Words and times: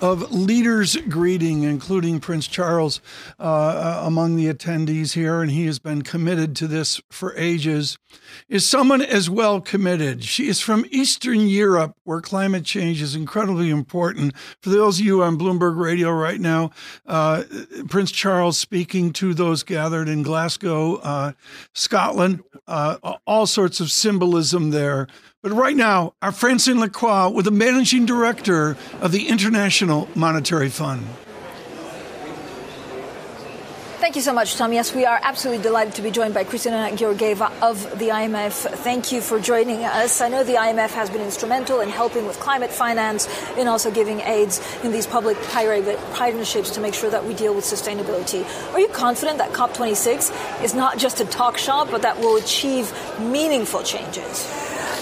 of 0.00 0.32
leaders 0.32 0.96
greeting, 1.08 1.62
including 1.62 2.20
Prince 2.20 2.46
Charles, 2.46 3.00
uh, 3.38 3.42
uh, 3.42 4.02
among 4.04 4.36
the 4.36 4.52
attendees 4.52 5.14
here, 5.14 5.42
and 5.42 5.50
he 5.50 5.66
has 5.66 5.78
been 5.78 6.02
committed 6.02 6.54
to 6.56 6.66
this 6.66 7.00
for 7.10 7.36
ages, 7.36 7.98
is 8.48 8.66
someone 8.66 9.02
as 9.02 9.28
well 9.28 9.60
committed. 9.60 10.24
She 10.24 10.48
is 10.48 10.60
from 10.60 10.84
Eastern 10.90 11.48
Europe, 11.48 11.96
where 12.04 12.20
climate 12.20 12.64
change 12.64 13.02
is 13.02 13.14
incredibly 13.14 13.70
important. 13.70 14.36
For 14.62 14.70
those 14.70 15.00
of 15.00 15.06
you 15.06 15.22
on 15.22 15.38
Bloomberg 15.38 15.76
Radio 15.76 16.10
right 16.10 16.40
now, 16.40 16.70
uh, 17.06 17.44
Prince 17.88 18.12
Charles 18.12 18.58
speaking 18.58 19.12
to 19.14 19.34
those 19.34 19.62
gathered 19.62 20.08
in 20.08 20.22
Glasgow, 20.22 20.96
uh, 20.96 21.32
Scotland, 21.74 22.42
uh, 22.66 22.96
all 23.26 23.46
sorts 23.46 23.80
of 23.80 23.90
symbolism 23.90 24.70
there. 24.70 25.08
But 25.40 25.52
right 25.52 25.76
now, 25.76 26.14
our 26.20 26.32
Francine 26.32 26.78
Lacqua 26.78 27.32
with 27.32 27.44
the 27.44 27.52
managing 27.52 28.04
director 28.06 28.76
of 29.00 29.12
the 29.12 29.28
International 29.28 29.87
Monetary 30.14 30.68
Fund. 30.68 31.06
Thank 33.98 34.16
you 34.16 34.22
so 34.22 34.32
much, 34.32 34.56
Tom. 34.56 34.72
Yes, 34.72 34.94
we 34.94 35.04
are 35.04 35.18
absolutely 35.22 35.62
delighted 35.62 35.94
to 35.96 36.02
be 36.02 36.10
joined 36.10 36.32
by 36.32 36.44
Kristalina 36.44 36.96
Georgieva 36.96 37.50
of 37.60 37.98
the 37.98 38.08
IMF. 38.08 38.52
Thank 38.78 39.12
you 39.12 39.20
for 39.20 39.40
joining 39.40 39.84
us. 39.84 40.20
I 40.20 40.28
know 40.28 40.44
the 40.44 40.54
IMF 40.54 40.90
has 40.90 41.10
been 41.10 41.20
instrumental 41.20 41.80
in 41.80 41.88
helping 41.88 42.26
with 42.26 42.38
climate 42.38 42.70
finance 42.70 43.28
and 43.58 43.68
also 43.68 43.90
giving 43.90 44.20
aids 44.20 44.60
in 44.84 44.92
these 44.92 45.06
public 45.06 45.36
private 45.38 45.98
partnerships 46.14 46.70
to 46.70 46.80
make 46.80 46.94
sure 46.94 47.10
that 47.10 47.26
we 47.26 47.34
deal 47.34 47.54
with 47.54 47.64
sustainability. 47.64 48.46
Are 48.72 48.80
you 48.80 48.88
confident 48.88 49.38
that 49.38 49.52
COP26 49.52 50.62
is 50.62 50.74
not 50.74 50.96
just 50.96 51.20
a 51.20 51.24
talk 51.24 51.58
shop, 51.58 51.88
but 51.90 52.02
that 52.02 52.18
will 52.18 52.36
achieve 52.36 52.92
meaningful 53.18 53.82
changes? 53.82 54.46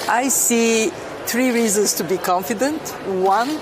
I 0.08 0.28
see 0.28 0.88
three 1.26 1.50
reasons 1.50 1.94
to 1.94 2.04
be 2.04 2.16
confident. 2.16 2.80
One, 3.22 3.60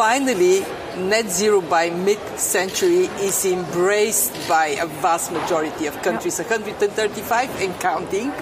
finally, 0.00 0.60
net 0.96 1.28
zero 1.28 1.60
by 1.60 1.90
mid 1.90 2.18
century 2.38 3.04
is 3.20 3.44
embraced 3.44 4.32
by 4.48 4.68
a 4.80 4.86
vast 4.86 5.30
majority 5.30 5.84
of 5.84 5.94
countries, 6.00 6.38
135 6.38 7.60
and 7.60 7.78
counting. 7.80 8.32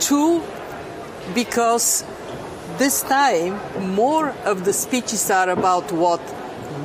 Two, 0.00 0.42
because 1.32 2.02
this 2.78 3.02
time 3.02 3.54
more 3.94 4.30
of 4.44 4.64
the 4.64 4.72
speeches 4.72 5.30
are 5.30 5.50
about 5.50 5.92
what 5.92 6.20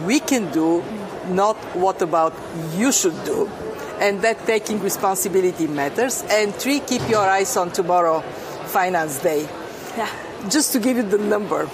we 0.05 0.19
can 0.19 0.51
do, 0.51 0.83
not 1.29 1.57
what 1.73 1.99
about 2.03 2.35
you 2.77 2.91
should 2.91 3.17
do. 3.25 3.49
And 3.99 4.21
that 4.21 4.45
taking 4.45 4.81
responsibility 4.81 5.65
matters. 5.65 6.23
And 6.29 6.53
three, 6.53 6.79
keep 6.79 7.09
your 7.09 7.27
eyes 7.27 7.57
on 7.57 7.71
tomorrow 7.71 8.21
Finance 8.67 9.17
Day. 9.23 9.49
Yeah. 9.97 10.11
Just 10.47 10.73
to 10.73 10.79
give 10.79 10.95
you 10.95 11.03
the 11.09 11.17
number, 11.17 11.67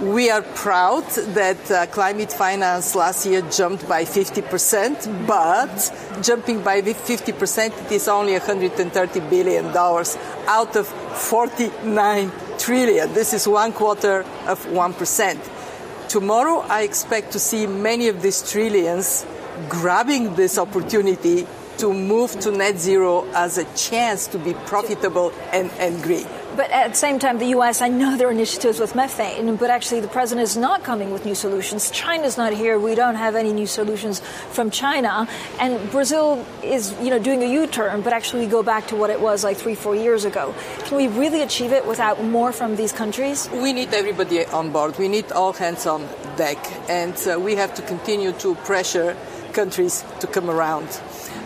we 0.00 0.30
are 0.30 0.42
proud 0.42 1.08
that 1.34 1.70
uh, 1.70 1.86
climate 1.86 2.30
finance 2.30 2.94
last 2.94 3.24
year 3.24 3.40
jumped 3.50 3.88
by 3.88 4.04
50%, 4.04 5.26
but 5.26 6.22
jumping 6.22 6.62
by 6.62 6.82
50%, 6.82 7.86
it 7.86 7.92
is 7.92 8.06
only 8.06 8.34
$130 8.34 9.30
billion 9.30 9.66
out 9.66 10.76
of 10.76 10.86
49 10.86 12.32
trillion. 12.58 13.12
This 13.14 13.32
is 13.32 13.48
one 13.48 13.72
quarter 13.72 14.20
of 14.46 14.64
1%. 14.66 16.08
Tomorrow, 16.08 16.58
I 16.68 16.82
expect 16.82 17.32
to 17.32 17.38
see 17.38 17.66
many 17.66 18.08
of 18.08 18.20
these 18.20 18.48
trillions 18.50 19.24
grabbing 19.68 20.34
this 20.34 20.58
opportunity 20.58 21.46
to 21.78 21.92
move 21.92 22.38
to 22.40 22.50
net 22.50 22.78
zero 22.78 23.26
as 23.32 23.58
a 23.58 23.64
chance 23.74 24.26
to 24.28 24.38
be 24.38 24.52
profitable 24.66 25.32
and, 25.52 25.70
and 25.78 26.02
green. 26.02 26.26
But 26.56 26.70
at 26.70 26.92
the 26.92 26.96
same 26.96 27.18
time, 27.18 27.38
the 27.38 27.52
U.S., 27.58 27.82
I 27.82 27.88
know 27.88 28.16
there 28.16 28.28
are 28.28 28.32
initiatives 28.32 28.80
with 28.80 28.94
methane, 28.94 29.56
but 29.56 29.68
actually 29.68 30.00
the 30.00 30.08
president 30.08 30.44
is 30.44 30.56
not 30.56 30.82
coming 30.82 31.10
with 31.10 31.26
new 31.26 31.34
solutions. 31.34 31.90
China's 31.90 32.38
not 32.38 32.54
here. 32.54 32.78
We 32.78 32.94
don't 32.94 33.16
have 33.16 33.34
any 33.34 33.52
new 33.52 33.66
solutions 33.66 34.20
from 34.50 34.70
China. 34.70 35.28
And 35.60 35.90
Brazil 35.90 36.46
is, 36.62 36.94
you 37.00 37.10
know, 37.10 37.18
doing 37.18 37.42
a 37.42 37.46
U-turn, 37.46 38.00
but 38.00 38.14
actually 38.14 38.46
we 38.46 38.50
go 38.50 38.62
back 38.62 38.86
to 38.86 38.96
what 38.96 39.10
it 39.10 39.20
was 39.20 39.44
like 39.44 39.58
three, 39.58 39.74
four 39.74 39.94
years 39.94 40.24
ago. 40.24 40.54
Can 40.84 40.96
we 40.96 41.08
really 41.08 41.42
achieve 41.42 41.72
it 41.72 41.86
without 41.86 42.24
more 42.24 42.52
from 42.52 42.76
these 42.76 42.92
countries? 42.92 43.50
We 43.50 43.74
need 43.74 43.92
everybody 43.92 44.46
on 44.46 44.72
board. 44.72 44.98
We 44.98 45.08
need 45.08 45.30
all 45.32 45.52
hands 45.52 45.86
on 45.86 46.08
deck. 46.36 46.58
And 46.88 47.16
uh, 47.28 47.38
we 47.38 47.56
have 47.56 47.74
to 47.74 47.82
continue 47.82 48.32
to 48.32 48.54
pressure 48.64 49.14
countries 49.52 50.04
to 50.20 50.26
come 50.26 50.48
around. 50.48 50.88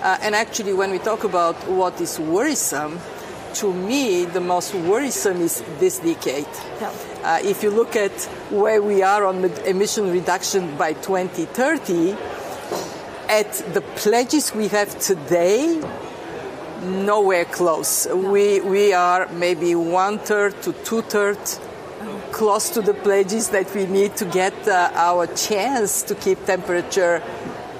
Uh, 0.03 0.19
and 0.23 0.37
actually, 0.37 0.73
when 0.73 0.91
we 0.93 0.99
talk 0.99 1.25
about 1.25 1.57
what 1.69 2.01
is 2.01 2.19
worrisome, 2.21 3.01
to 3.55 3.73
me, 3.73 4.25
the 4.25 4.41
most 4.41 4.75
worrisome 4.75 5.41
is 5.41 5.63
this 5.79 5.99
decade. 5.99 6.47
Yeah. 6.81 6.93
Uh, 7.23 7.39
if 7.43 7.63
you 7.63 7.71
look 7.71 7.97
at 7.97 8.13
where 8.51 8.83
we 8.83 9.03
are 9.03 9.25
on 9.25 9.45
emission 9.67 10.11
reduction 10.11 10.77
by 10.77 10.95
2030, 10.95 12.17
at 13.29 13.53
the 13.75 13.83
pledges 13.97 14.55
we 14.55 14.69
have 14.69 14.99
today, 14.99 15.81
nowhere 16.83 17.45
close. 17.45 18.07
No. 18.07 18.17
We, 18.17 18.61
we 18.61 18.93
are 18.93 19.29
maybe 19.33 19.75
one 19.75 20.19
third 20.19 20.61
to 20.63 20.73
two 20.73 21.03
thirds 21.03 21.61
close 22.33 22.71
to 22.71 22.81
the 22.81 22.95
pledges 22.95 23.51
that 23.51 23.75
we 23.75 23.87
need 23.87 24.17
to 24.17 24.25
get 24.25 24.55
uh, 24.67 24.91
our 24.95 25.27
chance 25.27 26.03
to 26.03 26.15
keep 26.15 26.45
temperature 26.47 27.23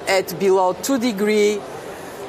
at 0.07 0.39
below 0.39 0.75
2 0.75 0.99
degree 0.99 1.61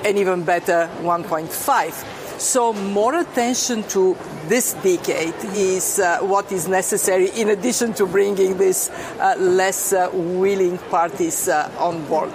and 0.06 0.18
even 0.18 0.44
better 0.44 0.90
1.5 1.02 2.21
so 2.42 2.74
more 2.74 3.20
attention 3.20 3.84
to 3.84 4.18
this 4.48 4.74
decade 4.74 5.36
is 5.54 6.00
uh, 6.00 6.20
what 6.22 6.52
is 6.52 6.68
necessary 6.68 7.30
in 7.30 7.50
addition 7.50 7.94
to 7.94 8.06
bringing 8.06 8.58
these 8.58 8.90
uh, 8.90 9.36
less 9.38 9.94
uh, 9.94 10.10
willing 10.12 10.78
parties 10.90 11.48
uh, 11.48 11.72
on 11.78 12.04
board. 12.06 12.32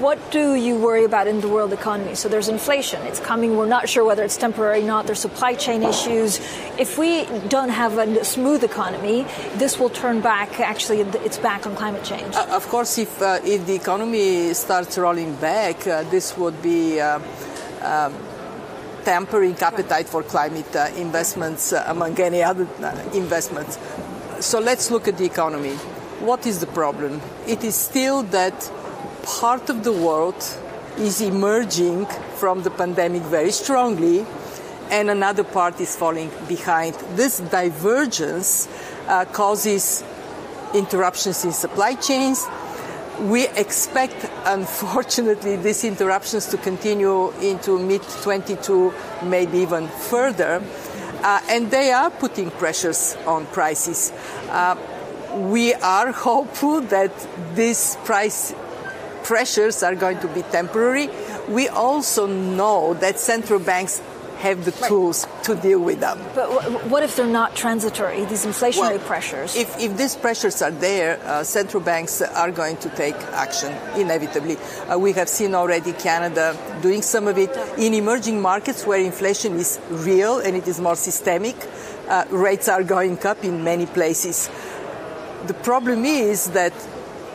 What 0.00 0.18
do 0.30 0.54
you 0.54 0.76
worry 0.76 1.04
about 1.04 1.26
in 1.26 1.40
the 1.40 1.48
world 1.48 1.72
economy? 1.72 2.14
So 2.14 2.28
there's 2.28 2.48
inflation. 2.48 3.00
It's 3.06 3.20
coming. 3.20 3.56
We're 3.56 3.66
not 3.66 3.88
sure 3.88 4.04
whether 4.04 4.22
it's 4.22 4.36
temporary 4.36 4.82
or 4.82 4.86
not. 4.86 5.06
There's 5.06 5.18
supply 5.18 5.54
chain 5.54 5.82
issues. 5.82 6.38
If 6.78 6.98
we 6.98 7.24
don't 7.48 7.70
have 7.70 7.96
a 7.96 8.24
smooth 8.24 8.62
economy, 8.62 9.26
this 9.54 9.78
will 9.78 9.90
turn 9.90 10.20
back. 10.20 10.60
Actually, 10.60 11.00
it's 11.00 11.38
back 11.38 11.66
on 11.66 11.74
climate 11.74 12.04
change. 12.04 12.34
Uh, 12.34 12.46
of 12.50 12.68
course, 12.68 12.98
if, 12.98 13.22
uh, 13.22 13.40
if 13.44 13.66
the 13.66 13.74
economy 13.74 14.52
starts 14.52 14.98
rolling 14.98 15.34
back, 15.36 15.80
this 16.10 16.36
would 16.36 16.60
be 16.62 17.00
um, 17.00 17.22
tempering 19.08 19.56
appetite 19.62 20.06
for 20.06 20.22
climate 20.22 20.76
uh, 20.76 20.90
investments 20.96 21.72
uh, 21.72 21.82
among 21.86 22.20
any 22.20 22.42
other 22.42 22.68
uh, 22.82 22.92
investments. 23.14 23.78
So 24.40 24.60
let's 24.60 24.90
look 24.90 25.08
at 25.08 25.16
the 25.16 25.24
economy. 25.24 25.76
What 26.20 26.46
is 26.46 26.60
the 26.60 26.66
problem? 26.66 27.22
It 27.46 27.64
is 27.64 27.74
still 27.74 28.22
that 28.24 28.70
part 29.24 29.70
of 29.70 29.82
the 29.82 29.94
world 29.94 30.36
is 30.98 31.22
emerging 31.22 32.04
from 32.36 32.64
the 32.64 32.70
pandemic 32.70 33.22
very 33.22 33.50
strongly, 33.50 34.26
and 34.90 35.08
another 35.08 35.44
part 35.44 35.80
is 35.80 35.96
falling 35.96 36.30
behind. 36.46 36.94
This 37.16 37.38
divergence 37.38 38.68
uh, 39.06 39.24
causes 39.24 40.04
interruptions 40.74 41.46
in 41.46 41.52
supply 41.52 41.94
chains, 41.94 42.46
we 43.20 43.48
expect, 43.48 44.28
unfortunately, 44.44 45.56
these 45.66 45.84
interruptions 45.84 46.46
to 46.46 46.56
continue 46.58 47.30
into 47.40 47.78
mid 47.78 48.02
22, 48.02 48.92
maybe 49.24 49.58
even 49.58 49.88
further. 49.88 50.62
Uh, 51.22 51.40
and 51.48 51.70
they 51.70 51.90
are 51.90 52.10
putting 52.10 52.50
pressures 52.50 53.16
on 53.26 53.44
prices. 53.46 54.12
Uh, 54.50 54.76
we 55.34 55.74
are 55.74 56.12
hopeful 56.28 56.80
that 56.80 57.12
these 57.54 57.96
price 58.04 58.54
pressures 59.24 59.82
are 59.82 59.94
going 59.94 60.18
to 60.20 60.28
be 60.28 60.42
temporary. 60.42 61.10
We 61.48 61.68
also 61.68 62.26
know 62.26 62.94
that 62.94 63.18
central 63.18 63.58
banks 63.58 64.00
have 64.38 64.64
the 64.64 64.70
right. 64.70 64.88
tools 64.88 65.26
to 65.42 65.54
deal 65.56 65.80
with 65.80 66.00
them. 66.00 66.18
But 66.34 66.48
what 66.88 67.02
if 67.02 67.16
they're 67.16 67.26
not 67.26 67.56
transitory, 67.56 68.24
these 68.24 68.46
inflationary 68.46 68.98
well, 68.98 68.98
pressures? 69.00 69.56
If, 69.56 69.78
if 69.80 69.96
these 69.96 70.14
pressures 70.14 70.62
are 70.62 70.70
there, 70.70 71.20
uh, 71.24 71.42
central 71.42 71.82
banks 71.82 72.22
are 72.22 72.52
going 72.52 72.76
to 72.78 72.88
take 72.90 73.16
action, 73.32 73.72
inevitably. 73.96 74.56
Uh, 74.88 74.98
we 74.98 75.12
have 75.12 75.28
seen 75.28 75.54
already 75.54 75.92
Canada 75.92 76.56
doing 76.82 77.02
some 77.02 77.26
of 77.26 77.36
it. 77.36 77.50
In 77.78 77.94
emerging 77.94 78.40
markets 78.40 78.86
where 78.86 79.00
inflation 79.00 79.56
is 79.56 79.80
real 79.90 80.38
and 80.38 80.56
it 80.56 80.68
is 80.68 80.80
more 80.80 80.96
systemic, 80.96 81.56
uh, 82.08 82.24
rates 82.30 82.68
are 82.68 82.84
going 82.84 83.18
up 83.26 83.44
in 83.44 83.64
many 83.64 83.86
places. 83.86 84.48
The 85.46 85.54
problem 85.54 86.04
is 86.04 86.50
that 86.50 86.72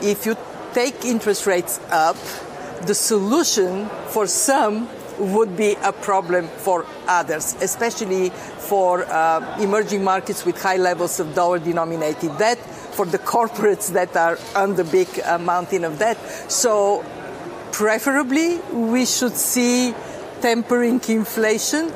if 0.02 0.26
you 0.26 0.36
take 0.74 1.06
interest 1.06 1.46
rates 1.48 1.80
up, 1.90 2.18
the 2.86 2.96
solution 2.96 3.88
for 4.08 4.28
some 4.28 4.90
would 5.20 5.56
be 5.56 5.76
a 5.84 5.92
problem 5.92 6.48
for 6.48 6.86
others, 7.08 7.56
especially 7.62 8.30
for 8.30 9.06
uh, 9.06 9.60
emerging 9.60 10.04
markets 10.04 10.46
with 10.46 10.62
high 10.62 10.78
levels 10.78 11.20
of 11.20 11.34
dollar 11.36 11.60
denominated 11.60 12.38
debt, 12.38 12.58
for 12.58 13.06
the 13.06 13.20
corporates 13.20 13.92
that 13.94 14.16
are 14.16 14.38
on 14.56 14.76
the 14.76 14.84
big 14.84 15.08
uh, 15.20 15.38
mountain 15.38 15.84
of 15.84 15.98
debt. 16.00 16.18
So, 16.50 17.04
preferably, 17.72 18.58
we 18.72 19.06
should 19.06 19.36
see 19.36 19.94
tempering 20.42 21.02
inflation. 21.08 21.92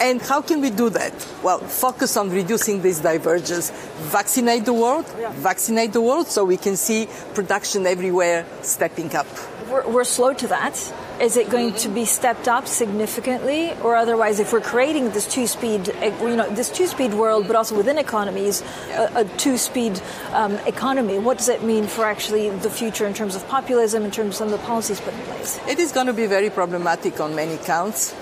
And 0.00 0.20
how 0.20 0.42
can 0.42 0.60
we 0.60 0.70
do 0.70 0.90
that? 0.90 1.12
Well, 1.44 1.60
focus 1.60 2.16
on 2.16 2.30
reducing 2.30 2.82
this 2.82 2.98
divergence. 2.98 3.70
Vaccinate 4.10 4.64
the 4.64 4.72
world, 4.72 5.06
yeah. 5.18 5.30
vaccinate 5.32 5.92
the 5.92 6.00
world 6.00 6.26
so 6.26 6.44
we 6.44 6.56
can 6.56 6.76
see 6.76 7.08
production 7.34 7.86
everywhere 7.86 8.44
stepping 8.62 9.14
up. 9.14 9.28
We're, 9.70 9.86
we're 9.88 10.04
slow 10.04 10.32
to 10.34 10.46
that. 10.48 10.74
Is 11.22 11.36
it 11.36 11.50
going 11.50 11.72
to 11.74 11.88
be 11.88 12.04
stepped 12.04 12.48
up 12.48 12.66
significantly, 12.66 13.72
or 13.80 13.94
otherwise, 13.94 14.40
if 14.40 14.52
we're 14.52 14.60
creating 14.60 15.10
this 15.10 15.24
two-speed, 15.32 15.88
eh, 15.88 16.10
you 16.20 16.34
know, 16.34 16.50
this 16.50 16.68
two-speed 16.68 17.14
world, 17.14 17.46
but 17.46 17.54
also 17.54 17.76
within 17.76 17.96
economies, 17.96 18.60
a, 18.90 19.20
a 19.20 19.24
two-speed 19.36 20.02
um, 20.32 20.54
economy, 20.66 21.20
what 21.20 21.38
does 21.38 21.48
it 21.48 21.62
mean 21.62 21.86
for 21.86 22.04
actually 22.04 22.50
the 22.50 22.68
future 22.68 23.06
in 23.06 23.14
terms 23.14 23.36
of 23.36 23.46
populism, 23.46 24.04
in 24.04 24.10
terms 24.10 24.30
of 24.30 24.34
some 24.34 24.46
of 24.48 24.58
the 24.58 24.66
policies 24.66 25.00
put 25.00 25.14
in 25.14 25.20
place? 25.20 25.60
It 25.68 25.78
is 25.78 25.92
going 25.92 26.08
to 26.08 26.12
be 26.12 26.26
very 26.26 26.50
problematic 26.50 27.20
on 27.20 27.36
many 27.36 27.56
counts. 27.56 28.12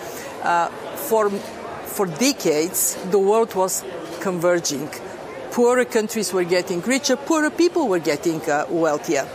Uh, 0.42 0.68
for 1.08 1.30
for 1.30 2.04
decades, 2.04 2.96
the 3.10 3.18
world 3.18 3.54
was 3.54 3.82
converging. 4.20 4.90
Poorer 5.52 5.86
countries 5.86 6.34
were 6.34 6.44
getting 6.44 6.82
richer, 6.82 7.16
poorer 7.16 7.48
people 7.48 7.88
were 7.88 7.98
getting 7.98 8.42
uh, 8.42 8.66
wealthier 8.68 9.26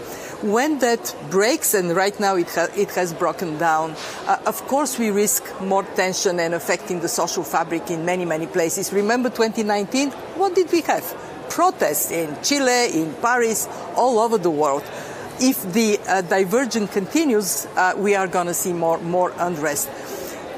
when 0.44 0.80
that 0.80 1.16
breaks, 1.30 1.74
and 1.74 1.96
right 1.96 2.18
now 2.20 2.36
it, 2.36 2.50
ha- 2.50 2.68
it 2.76 2.92
has 2.92 3.14
broken 3.14 3.58
down, 3.58 3.96
uh, 4.28 4.38
of 4.46 4.66
course 4.68 4.98
we 4.98 5.10
risk 5.10 5.44
more 5.62 5.84
tension 5.84 6.40
and 6.40 6.54
affecting 6.54 7.00
the 7.00 7.08
social 7.08 7.44
fabric 7.44 7.90
in 7.90 8.06
many, 8.06 8.26
many 8.26 8.48
places. 8.48 8.92
Remember 8.94 9.30
2019? 9.30 10.12
What 10.38 10.56
did 10.56 10.72
we 10.72 10.82
have? 10.82 11.04
Protests 11.50 12.12
in 12.12 12.36
Chile, 12.44 12.90
in 12.94 13.14
Paris, 13.22 13.68
all 13.96 14.20
over 14.20 14.38
the 14.38 14.50
world. 14.50 14.84
If 15.40 15.62
the 15.74 16.00
uh, 16.08 16.22
divergence 16.22 16.92
continues, 16.92 17.68
uh, 17.76 17.94
we 17.98 18.16
are 18.16 18.28
going 18.28 18.48
to 18.48 18.54
see 18.54 18.74
more, 18.74 19.00
more 19.00 19.34
unrest. 19.38 19.90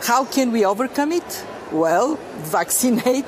How 0.04 0.26
can 0.26 0.52
we 0.52 0.66
overcome 0.66 1.12
it? 1.12 1.46
Well, 1.72 2.16
vaccinate 2.38 3.26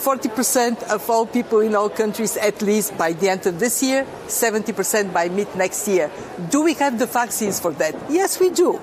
40% 0.00 0.84
of 0.84 1.08
all 1.10 1.26
people 1.26 1.60
in 1.60 1.74
all 1.74 1.90
countries 1.90 2.36
at 2.38 2.62
least 2.62 2.96
by 2.96 3.12
the 3.12 3.28
end 3.28 3.46
of 3.46 3.60
this 3.60 3.82
year, 3.82 4.06
70% 4.26 5.12
by 5.12 5.28
mid 5.28 5.54
next 5.54 5.86
year. 5.86 6.10
Do 6.50 6.62
we 6.62 6.74
have 6.74 6.98
the 6.98 7.06
vaccines 7.06 7.60
for 7.60 7.72
that? 7.72 7.94
Yes, 8.08 8.40
we 8.40 8.48
do. 8.48 8.80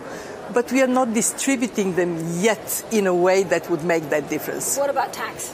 But 0.53 0.71
we 0.71 0.81
are 0.81 0.87
not 0.87 1.13
distributing 1.13 1.95
them 1.95 2.39
yet 2.39 2.85
in 2.91 3.07
a 3.07 3.15
way 3.15 3.43
that 3.43 3.69
would 3.69 3.83
make 3.83 4.09
that 4.11 4.29
difference. 4.29 4.77
What 4.77 4.91
about 4.91 5.11
tax? 5.11 5.53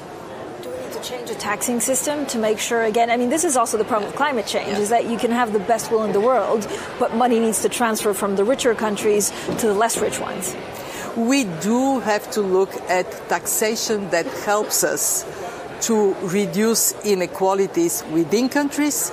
Do 0.62 0.70
we 0.70 0.78
need 0.84 0.92
to 0.92 1.02
change 1.02 1.30
the 1.30 1.36
taxing 1.36 1.80
system 1.80 2.26
to 2.28 2.38
make 2.38 2.60
sure 2.60 2.84
again 2.84 3.10
i 3.10 3.18
mean 3.18 3.30
this 3.30 3.44
is 3.44 3.58
also 3.58 3.78
the 3.78 3.84
problem 3.84 4.10
with 4.10 4.16
climate 4.16 4.48
change 4.48 4.70
yeah. 4.70 4.80
is 4.80 4.90
that 4.90 5.10
you 5.10 5.18
can 5.18 5.32
have 5.32 5.52
the 5.52 5.60
best 5.60 5.92
will 5.92 6.04
in 6.04 6.14
the 6.14 6.22
world 6.22 6.66
but 6.98 7.14
money 7.14 7.40
needs 7.42 7.62
to 7.62 7.68
transfer 7.68 8.14
from 8.14 8.38
the 8.38 8.46
richer 8.46 8.74
countries 8.74 9.32
to 9.60 9.68
the 9.68 9.74
less 9.74 9.98
rich 10.00 10.20
ones 10.22 10.56
we 11.18 11.44
do 11.62 12.00
have 12.00 12.30
to 12.32 12.42
look 12.42 12.74
at 12.90 13.06
taxation 13.30 14.10
that 14.10 14.26
helps 14.26 14.84
us 14.84 15.26
to 15.84 16.14
reduce 16.28 16.94
inequalities 17.04 18.04
within 18.12 18.50
countries 18.50 19.12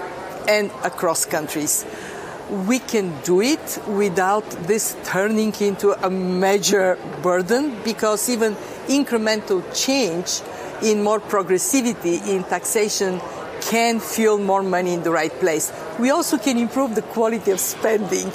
and 0.48 0.70
across 0.84 1.26
countries. 1.26 1.84
We 2.66 2.78
can 2.78 3.20
do 3.22 3.40
it 3.40 3.78
without 3.86 4.48
this 4.66 4.96
turning 5.04 5.54
into 5.60 5.92
a 6.04 6.10
major 6.10 6.98
burden 7.22 7.76
because 7.84 8.28
even 8.28 8.54
incremental 8.88 9.62
change 9.74 10.40
in 10.82 11.02
more 11.02 11.20
progressivity 11.20 12.26
in 12.26 12.44
taxation 12.44 13.20
can 13.60 14.00
fuel 14.00 14.38
more 14.38 14.62
money 14.62 14.94
in 14.94 15.02
the 15.02 15.10
right 15.10 15.32
place. 15.38 15.72
We 15.98 16.10
also 16.10 16.38
can 16.38 16.56
improve 16.56 16.94
the 16.94 17.02
quality 17.02 17.50
of 17.50 17.60
spending 17.60 18.32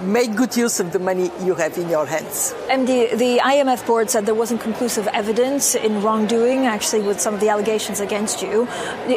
make 0.00 0.34
good 0.34 0.56
use 0.56 0.80
of 0.80 0.92
the 0.92 0.98
money 0.98 1.30
you 1.42 1.54
have 1.54 1.76
in 1.78 1.88
your 1.88 2.06
hands. 2.06 2.54
MD, 2.68 3.16
the 3.16 3.38
IMF 3.38 3.86
board 3.86 4.10
said 4.10 4.26
there 4.26 4.34
wasn't 4.34 4.60
conclusive 4.60 5.06
evidence 5.08 5.74
in 5.74 6.02
wrongdoing, 6.02 6.66
actually, 6.66 7.02
with 7.02 7.20
some 7.20 7.34
of 7.34 7.40
the 7.40 7.48
allegations 7.48 8.00
against 8.00 8.42
you. 8.42 8.68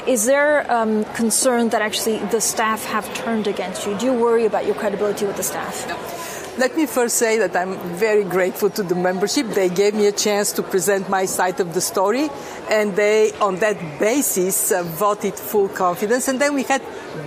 Is 0.07 0.25
there 0.25 0.69
um, 0.71 1.05
concern 1.15 1.69
that 1.69 1.81
actually 1.81 2.19
the 2.27 2.41
staff 2.41 2.85
have 2.85 3.11
turned 3.13 3.47
against 3.47 3.85
you? 3.85 3.97
Do 3.97 4.05
you 4.05 4.13
worry 4.13 4.45
about 4.45 4.65
your 4.65 4.75
credibility 4.75 5.25
with 5.25 5.37
the 5.37 5.43
staff? 5.43 5.87
No. 5.87 6.18
Let 6.59 6.75
me 6.75 6.87
first 6.87 7.15
say 7.15 7.37
that 7.37 7.55
I'm 7.55 7.79
very 7.95 8.25
grateful 8.25 8.69
to 8.71 8.83
the 8.83 8.93
membership. 8.93 9.47
They 9.47 9.69
gave 9.69 9.93
me 9.93 10.07
a 10.07 10.11
chance 10.11 10.51
to 10.51 10.61
present 10.61 11.07
my 11.07 11.23
side 11.23 11.61
of 11.61 11.73
the 11.73 11.79
story, 11.79 12.29
and 12.69 12.97
they, 12.97 13.31
on 13.39 13.59
that 13.59 13.77
basis, 13.97 14.73
uh, 14.73 14.83
voted 14.83 15.35
full 15.35 15.69
confidence. 15.69 16.27
And 16.27 16.37
then 16.37 16.53
we 16.55 16.63
had 16.63 16.81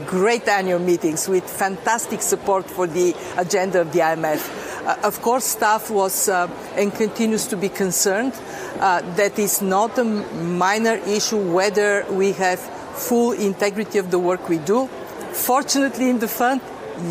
great 0.04 0.46
annual 0.48 0.80
meetings 0.80 1.30
with 1.30 1.48
fantastic 1.48 2.20
support 2.20 2.68
for 2.68 2.86
the 2.86 3.16
agenda 3.38 3.80
of 3.80 3.94
the 3.94 4.00
IMF. 4.00 4.86
Uh, 4.86 4.98
of 5.02 5.22
course, 5.22 5.46
staff 5.46 5.90
was 5.90 6.28
uh, 6.28 6.46
and 6.76 6.94
continues 6.94 7.46
to 7.46 7.56
be 7.56 7.70
concerned. 7.70 8.34
Uh, 8.80 9.00
that 9.16 9.38
is 9.38 9.62
not 9.62 9.96
a 9.96 10.04
minor 10.04 10.96
issue 11.06 11.38
whether 11.54 12.04
we 12.10 12.32
have 12.32 12.60
full 12.60 13.32
integrity 13.32 13.96
of 13.96 14.10
the 14.10 14.18
work 14.18 14.50
we 14.50 14.58
do. 14.58 14.88
Fortunately, 15.32 16.10
in 16.10 16.18
the 16.18 16.28
fund, 16.28 16.60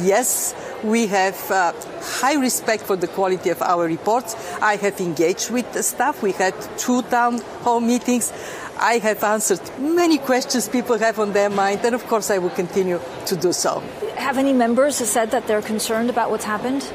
yes, 0.04 0.54
we 0.84 1.08
have 1.08 1.52
uh, 1.52 1.74
high 2.02 2.36
respect 2.36 2.84
for 2.84 2.96
the 2.96 3.08
quality 3.08 3.50
of 3.50 3.62
our 3.62 3.86
reports. 3.86 4.36
I 4.62 4.76
have 4.78 5.00
engaged 5.00 5.52
with 5.52 5.72
the 5.74 5.84
staff. 5.84 6.22
We 6.22 6.32
had 6.32 6.54
two 6.78 7.02
town 7.04 7.40
hall 7.64 7.80
meetings. 7.80 8.32
I 8.80 8.98
have 8.98 9.24
answered 9.24 9.62
many 9.78 10.18
questions 10.18 10.68
people 10.68 10.98
have 10.98 11.20
on 11.20 11.34
their 11.34 11.50
mind, 11.50 11.82
and 11.84 11.94
of 11.94 12.06
course, 12.08 12.32
I 12.32 12.40
will 12.40 12.50
continue 12.50 13.00
to 13.28 13.36
do 13.36 13.54
so. 13.54 13.80
Have 14.16 14.38
any 14.38 14.54
members 14.54 14.96
said 14.96 15.32
that 15.32 15.48
they're 15.48 15.62
concerned 15.62 16.10
about 16.10 16.32
what's 16.32 16.46
happened? 16.46 16.92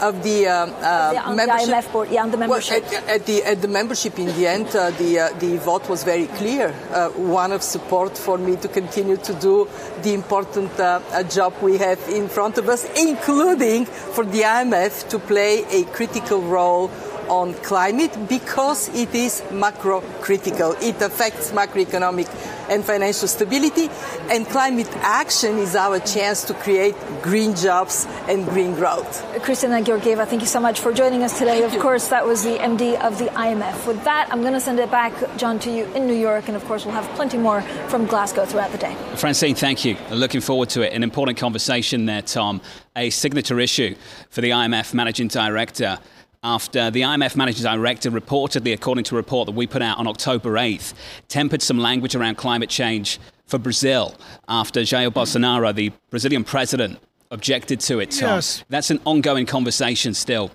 Of 0.00 0.22
the, 0.22 0.46
uh, 0.46 0.66
uh, 0.66 1.30
the 1.30 1.36
membership. 1.36 1.66
The 1.66 1.72
IMF 1.72 1.92
board, 1.92 2.08
yeah, 2.10 2.26
the 2.26 2.36
membership. 2.36 2.84
Well, 2.84 2.94
at, 2.94 3.08
at, 3.08 3.26
the 3.26 3.44
at 3.44 3.62
the 3.62 3.68
membership, 3.68 4.18
in 4.18 4.26
the 4.26 4.46
end, 4.46 4.66
uh, 4.74 4.90
the 4.90 5.18
uh, 5.18 5.38
the 5.38 5.58
vote 5.58 5.88
was 5.88 6.04
very 6.04 6.26
clear. 6.26 6.74
Uh, 6.90 7.10
one 7.10 7.52
of 7.52 7.62
support 7.62 8.16
for 8.16 8.38
me 8.38 8.56
to 8.56 8.68
continue 8.68 9.16
to 9.16 9.34
do 9.34 9.68
the 10.02 10.14
important 10.14 10.78
uh, 10.78 11.22
job 11.24 11.54
we 11.62 11.78
have 11.78 12.00
in 12.08 12.28
front 12.28 12.58
of 12.58 12.68
us, 12.68 12.84
including 12.96 13.86
for 13.86 14.24
the 14.24 14.42
IMF 14.42 15.08
to 15.08 15.18
play 15.18 15.64
a 15.70 15.84
critical 15.84 16.40
role 16.42 16.90
on 17.28 17.54
climate 17.54 18.16
because 18.28 18.88
it 18.94 19.14
is 19.14 19.42
macro 19.50 20.00
critical. 20.20 20.72
It 20.80 21.00
affects 21.02 21.50
macroeconomic 21.52 22.28
and 22.68 22.84
financial 22.84 23.28
stability, 23.28 23.90
and 24.30 24.46
climate 24.46 24.88
action 25.02 25.58
is 25.58 25.76
our 25.76 25.98
chance 26.00 26.44
to 26.44 26.54
create 26.54 26.94
green 27.22 27.54
jobs 27.54 28.06
and 28.28 28.46
green 28.46 28.74
growth. 28.74 29.22
Kristalina 29.42 29.84
Georgieva, 29.84 30.26
thank 30.26 30.40
you 30.40 30.48
so 30.48 30.60
much 30.60 30.80
for 30.80 30.92
joining 30.92 31.22
us 31.22 31.38
today. 31.38 31.60
Thank 31.60 31.66
of 31.66 31.72
you. 31.74 31.80
course, 31.80 32.08
that 32.08 32.26
was 32.26 32.42
the 32.42 32.56
MD 32.56 32.98
of 33.00 33.18
the 33.18 33.26
IMF. 33.26 33.86
With 33.86 34.02
that, 34.04 34.28
I'm 34.30 34.40
going 34.40 34.54
to 34.54 34.60
send 34.60 34.78
it 34.78 34.90
back, 34.90 35.12
John, 35.36 35.58
to 35.60 35.70
you 35.70 35.84
in 35.94 36.06
New 36.06 36.14
York, 36.14 36.48
and 36.48 36.56
of 36.56 36.64
course, 36.64 36.84
we'll 36.84 36.94
have 36.94 37.08
plenty 37.16 37.38
more 37.38 37.60
from 37.88 38.06
Glasgow 38.06 38.46
throughout 38.46 38.72
the 38.72 38.78
day. 38.78 38.96
Francine, 39.16 39.54
thank 39.54 39.84
you. 39.84 39.96
Looking 40.10 40.40
forward 40.40 40.70
to 40.70 40.82
it. 40.82 40.92
An 40.92 41.02
important 41.02 41.38
conversation 41.38 42.06
there, 42.06 42.22
Tom. 42.22 42.60
A 42.96 43.10
signature 43.10 43.58
issue 43.60 43.94
for 44.30 44.40
the 44.40 44.50
IMF 44.50 44.94
Managing 44.94 45.28
Director 45.28 45.98
after 46.44 46.90
the 46.90 47.00
IMF 47.00 47.34
managing 47.34 47.64
director 47.64 48.10
reportedly, 48.10 48.74
according 48.74 49.04
to 49.04 49.14
a 49.14 49.16
report 49.16 49.46
that 49.46 49.52
we 49.52 49.66
put 49.66 49.82
out 49.82 49.98
on 49.98 50.06
October 50.06 50.52
8th, 50.52 50.92
tempered 51.28 51.62
some 51.62 51.78
language 51.78 52.14
around 52.14 52.36
climate 52.36 52.68
change 52.68 53.18
for 53.46 53.58
Brazil 53.58 54.14
after 54.46 54.80
Jair 54.80 55.10
Bolsonaro, 55.10 55.74
the 55.74 55.90
Brazilian 56.10 56.44
president, 56.44 56.98
objected 57.30 57.80
to 57.80 57.98
it. 57.98 58.10
Tom. 58.10 58.28
Yes. 58.28 58.62
That's 58.68 58.90
an 58.90 59.00
ongoing 59.06 59.46
conversation 59.46 60.12
still. 60.14 60.50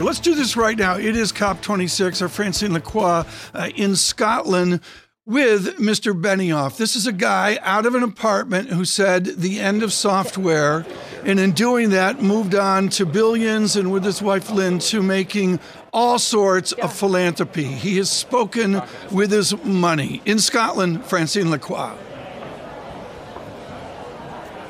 Let's 0.00 0.20
do 0.20 0.34
this 0.34 0.56
right 0.56 0.78
now. 0.78 0.96
It 0.96 1.16
is 1.16 1.32
COP26, 1.32 2.22
our 2.22 2.28
Francine 2.28 2.70
Lacqua 2.70 3.26
uh, 3.52 3.70
in 3.74 3.96
Scotland 3.96 4.80
with 5.28 5.76
Mr. 5.76 6.18
Benioff. 6.18 6.78
This 6.78 6.96
is 6.96 7.06
a 7.06 7.12
guy 7.12 7.58
out 7.60 7.84
of 7.84 7.94
an 7.94 8.02
apartment 8.02 8.70
who 8.70 8.86
said 8.86 9.26
the 9.26 9.60
end 9.60 9.82
of 9.82 9.92
software, 9.92 10.86
and 11.22 11.38
in 11.38 11.52
doing 11.52 11.90
that, 11.90 12.22
moved 12.22 12.54
on 12.54 12.88
to 12.88 13.04
billions 13.04 13.76
and 13.76 13.92
with 13.92 14.04
his 14.04 14.22
wife 14.22 14.50
Lynne 14.50 14.78
to 14.78 15.02
making 15.02 15.60
all 15.92 16.18
sorts 16.18 16.72
of 16.72 16.94
philanthropy. 16.94 17.64
He 17.64 17.98
has 17.98 18.10
spoken 18.10 18.80
with 19.12 19.30
his 19.30 19.54
money. 19.64 20.22
In 20.24 20.38
Scotland, 20.38 21.04
Francine 21.04 21.48
Lacqua. 21.48 22.07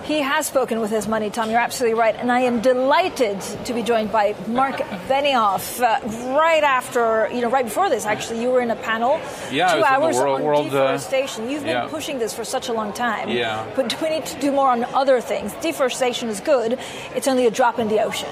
He 0.09 0.21
has 0.21 0.47
spoken 0.47 0.81
with 0.81 0.91
his 0.91 1.07
money, 1.07 1.29
Tom. 1.29 1.51
You're 1.51 1.61
absolutely 1.61 1.99
right. 1.99 2.17
And 2.17 2.33
I 2.33 2.41
am 2.41 2.63
delighted 2.63 3.43
to 3.67 3.75
be 3.75 3.83
joined 3.83 4.11
by 4.11 4.35
Marc 4.47 4.77
Benioff. 5.07 5.83
Uh, 5.83 6.35
right 6.35 6.65
after, 6.65 7.29
you 7.31 7.43
know, 7.43 7.51
right 7.51 7.67
before 7.67 7.91
this, 7.91 8.07
actually, 8.07 8.41
you 8.41 8.49
were 8.49 8.63
in 8.63 8.71
a 8.71 8.77
panel. 8.77 9.21
Yeah, 9.53 9.75
two 9.75 9.85
hours 9.85 10.17
world, 10.17 10.41
on 10.41 10.47
world, 10.47 10.65
deforestation. 10.65 11.45
Uh, 11.45 11.51
You've 11.51 11.63
been 11.63 11.73
yeah. 11.73 11.89
pushing 11.89 12.19
this 12.19 12.33
for 12.33 12.43
such 12.43 12.71
a 12.71 12.73
long 12.73 12.95
time. 12.95 13.29
Yeah. 13.29 13.71
But 13.77 14.01
we 14.01 14.09
need 14.09 14.25
to 14.25 14.41
do 14.41 14.51
more 14.51 14.71
on 14.71 14.85
other 14.85 15.21
things. 15.21 15.53
Deforestation 15.61 16.31
is 16.31 16.41
good. 16.41 16.79
It's 17.15 17.29
only 17.29 17.47
a 17.47 17.51
drop 17.51 17.79
in 17.79 17.89
the 17.89 18.03
ocean. 18.03 18.31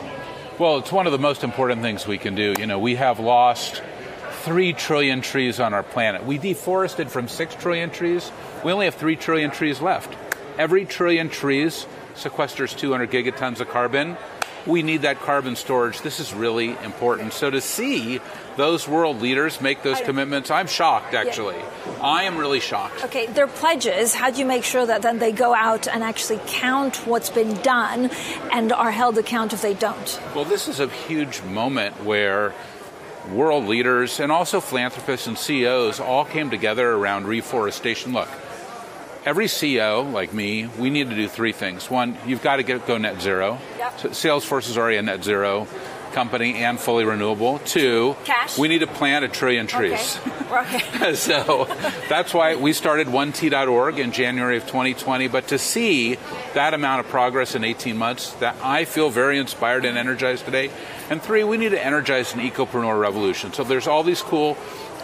Well, 0.58 0.78
it's 0.78 0.90
one 0.90 1.04
of 1.04 1.12
the 1.12 1.18
most 1.18 1.44
important 1.44 1.82
things 1.82 2.06
we 2.06 2.16
can 2.16 2.34
do. 2.34 2.54
You 2.58 2.66
know, 2.66 2.78
we 2.78 2.94
have 2.94 3.20
lost 3.20 3.82
three 4.44 4.72
trillion 4.72 5.20
trees 5.20 5.60
on 5.60 5.74
our 5.74 5.82
planet. 5.82 6.24
We 6.24 6.38
deforested 6.38 7.10
from 7.10 7.28
six 7.28 7.54
trillion 7.54 7.90
trees. 7.90 8.32
We 8.64 8.72
only 8.72 8.86
have 8.86 8.94
three 8.94 9.16
trillion 9.16 9.50
trees 9.50 9.82
left. 9.82 10.16
Every 10.58 10.84
trillion 10.84 11.28
trees 11.28 11.86
sequesters 12.16 12.76
200 12.76 13.10
gigatons 13.10 13.60
of 13.60 13.68
carbon. 13.68 14.16
We 14.66 14.82
need 14.82 15.02
that 15.02 15.20
carbon 15.20 15.54
storage. 15.54 16.00
This 16.00 16.18
is 16.18 16.34
really 16.34 16.70
important. 16.82 17.32
So 17.34 17.50
to 17.50 17.60
see 17.60 18.20
those 18.56 18.88
world 18.88 19.20
leaders 19.20 19.60
make 19.60 19.82
those 19.84 20.00
commitments, 20.00 20.50
I'm 20.50 20.66
shocked 20.66 21.14
actually. 21.14 21.56
Yeah. 21.56 21.98
I 22.02 22.22
am 22.24 22.36
really 22.36 22.58
shocked. 22.58 23.04
Okay, 23.04 23.26
their 23.26 23.46
pledges, 23.46 24.12
how 24.12 24.30
do 24.30 24.40
you 24.40 24.44
make 24.44 24.64
sure 24.64 24.84
that 24.84 25.02
then 25.02 25.18
they 25.18 25.30
go 25.30 25.54
out 25.54 25.86
and 25.86 26.02
actually 26.02 26.40
count 26.46 27.06
what's 27.06 27.30
been 27.30 27.54
done 27.62 28.10
and 28.50 28.72
are 28.72 28.90
held 28.90 29.18
account 29.18 29.52
if 29.52 29.62
they 29.62 29.74
don't? 29.74 30.20
Well, 30.34 30.44
this 30.44 30.66
is 30.66 30.80
a 30.80 30.88
huge 30.88 31.42
moment 31.42 32.02
where 32.02 32.52
world 33.30 33.66
leaders 33.66 34.18
and 34.18 34.32
also 34.32 34.60
philanthropists 34.60 35.28
and 35.28 35.38
CEOs 35.38 36.00
all 36.00 36.24
came 36.24 36.50
together 36.50 36.90
around 36.90 37.26
reforestation. 37.26 38.12
Look, 38.12 38.28
every 39.26 39.46
CEO 39.46 40.10
like 40.10 40.32
me, 40.32 40.68
we 40.78 40.88
need 40.88 41.10
to 41.10 41.16
do 41.16 41.28
three 41.28 41.52
things. 41.52 41.90
One, 41.90 42.16
you've 42.24 42.42
got 42.42 42.56
to 42.56 42.62
get 42.62 42.86
go 42.86 42.96
net 42.96 43.20
zero. 43.20 43.58
Yep. 43.76 43.98
So 43.98 44.08
Salesforce 44.10 44.70
is 44.70 44.78
already 44.78 44.96
a 44.96 45.02
net 45.02 45.24
zero 45.24 45.66
company 46.12 46.54
and 46.54 46.80
fully 46.80 47.04
renewable. 47.04 47.58
Two, 47.58 48.16
Cash. 48.24 48.56
we 48.56 48.68
need 48.68 48.78
to 48.78 48.86
plant 48.86 49.22
a 49.24 49.28
trillion 49.28 49.66
trees. 49.66 50.18
Okay. 50.50 50.76
okay. 50.76 51.14
so 51.14 51.66
that's 52.08 52.32
why 52.32 52.56
we 52.56 52.72
started 52.72 53.08
1t.org 53.08 53.98
in 53.98 54.12
January 54.12 54.56
of 54.56 54.62
2020. 54.62 55.28
But 55.28 55.48
to 55.48 55.58
see 55.58 56.14
that 56.54 56.72
amount 56.72 57.00
of 57.00 57.08
progress 57.10 57.54
in 57.54 57.64
18 57.64 57.98
months, 57.98 58.32
that 58.34 58.56
I 58.62 58.86
feel 58.86 59.10
very 59.10 59.38
inspired 59.38 59.84
and 59.84 59.98
energized 59.98 60.46
today. 60.46 60.70
And 61.10 61.20
three, 61.20 61.44
we 61.44 61.58
need 61.58 61.70
to 61.70 61.84
energize 61.84 62.32
an 62.32 62.40
ecopreneur 62.40 62.98
revolution. 62.98 63.52
So 63.52 63.62
there's 63.62 63.86
all 63.86 64.02
these 64.02 64.22
cool 64.22 64.56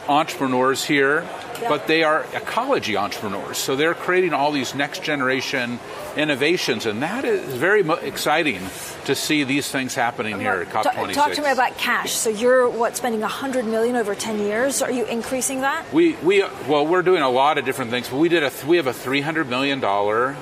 entrepreneurs 0.08 0.84
here, 0.84 1.26
but 1.68 1.86
they 1.86 2.02
are 2.02 2.26
ecology 2.34 2.96
entrepreneurs. 2.96 3.58
So 3.58 3.76
they're 3.76 3.94
creating 3.94 4.32
all 4.32 4.52
these 4.52 4.74
next 4.74 5.02
generation 5.02 5.78
innovations, 6.16 6.86
and 6.86 7.02
that 7.02 7.24
is 7.24 7.54
very 7.54 7.88
exciting 8.06 8.60
to 9.04 9.14
see 9.14 9.44
these 9.44 9.70
things 9.70 9.94
happening 9.94 10.38
here 10.40 10.66
at 10.66 10.68
COP26. 10.68 11.12
Talk 11.14 11.32
to 11.32 11.42
me 11.42 11.50
about 11.50 11.76
cash. 11.78 12.12
So 12.12 12.30
you're 12.30 12.68
what 12.68 12.96
spending 12.96 13.20
100 13.20 13.64
million 13.64 13.96
over 13.96 14.14
10 14.14 14.40
years? 14.40 14.82
Are 14.82 14.90
you 14.90 15.04
increasing 15.04 15.60
that? 15.60 15.92
We 15.92 16.14
we 16.16 16.42
well 16.68 16.86
we're 16.86 17.02
doing 17.02 17.22
a 17.22 17.30
lot 17.30 17.58
of 17.58 17.64
different 17.64 17.90
things, 17.90 18.08
but 18.08 18.18
we 18.18 18.28
did 18.28 18.42
a 18.42 18.52
we 18.66 18.76
have 18.76 18.86
a 18.86 18.92
300 18.92 19.48
million 19.48 19.80
dollar 19.80 20.36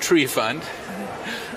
tree 0.00 0.26
fund. 0.26 0.62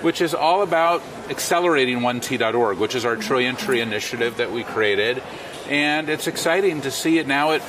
Which 0.02 0.20
is 0.20 0.34
all 0.34 0.62
about 0.62 1.02
accelerating 1.30 2.00
1t.org, 2.00 2.78
which 2.78 2.94
is 2.94 3.04
our 3.04 3.16
trillion 3.16 3.56
tree 3.56 3.80
initiative 3.80 4.36
that 4.36 4.52
we 4.52 4.62
created. 4.62 5.22
And 5.68 6.08
it's 6.08 6.26
exciting 6.26 6.82
to 6.82 6.90
see 6.90 7.18
it 7.18 7.26
now. 7.26 7.52
It 7.52 7.62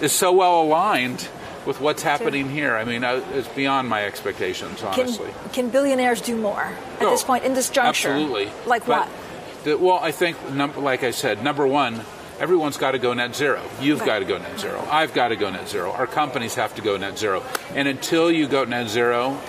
is 0.00 0.12
so 0.12 0.32
well 0.32 0.62
aligned 0.62 1.28
with 1.66 1.80
what's 1.80 2.02
happening 2.02 2.50
here. 2.50 2.76
I 2.76 2.84
mean, 2.84 3.04
it's 3.04 3.48
beyond 3.48 3.88
my 3.88 4.04
expectations, 4.04 4.82
honestly. 4.82 5.30
Can, 5.30 5.50
can 5.50 5.68
billionaires 5.70 6.20
do 6.20 6.36
more 6.36 6.60
at 6.62 7.00
no, 7.00 7.10
this 7.10 7.22
oh, 7.22 7.26
point, 7.26 7.44
in 7.44 7.54
this 7.54 7.70
juncture? 7.70 8.10
Absolutely. 8.10 8.50
Like 8.66 8.86
but 8.86 9.08
what? 9.08 9.64
The, 9.64 9.78
well, 9.78 9.98
I 9.98 10.12
think, 10.12 10.36
num- 10.52 10.82
like 10.82 11.04
I 11.04 11.10
said, 11.10 11.42
number 11.42 11.66
one, 11.66 12.02
everyone's 12.38 12.76
got 12.76 12.92
to 12.92 12.98
go 12.98 13.14
net 13.14 13.34
zero. 13.34 13.62
You've 13.80 14.00
right. 14.00 14.06
got 14.06 14.18
to 14.18 14.24
go 14.26 14.38
net 14.38 14.60
zero. 14.60 14.86
I've 14.90 15.14
got 15.14 15.28
to 15.28 15.36
go 15.36 15.50
net 15.50 15.68
zero. 15.68 15.92
Our 15.92 16.06
companies 16.06 16.54
have 16.56 16.74
to 16.74 16.82
go 16.82 16.96
net 16.96 17.18
zero. 17.18 17.42
And 17.74 17.88
until 17.88 18.30
you 18.30 18.46
go 18.46 18.64
net 18.64 18.88
zero, 18.88 19.40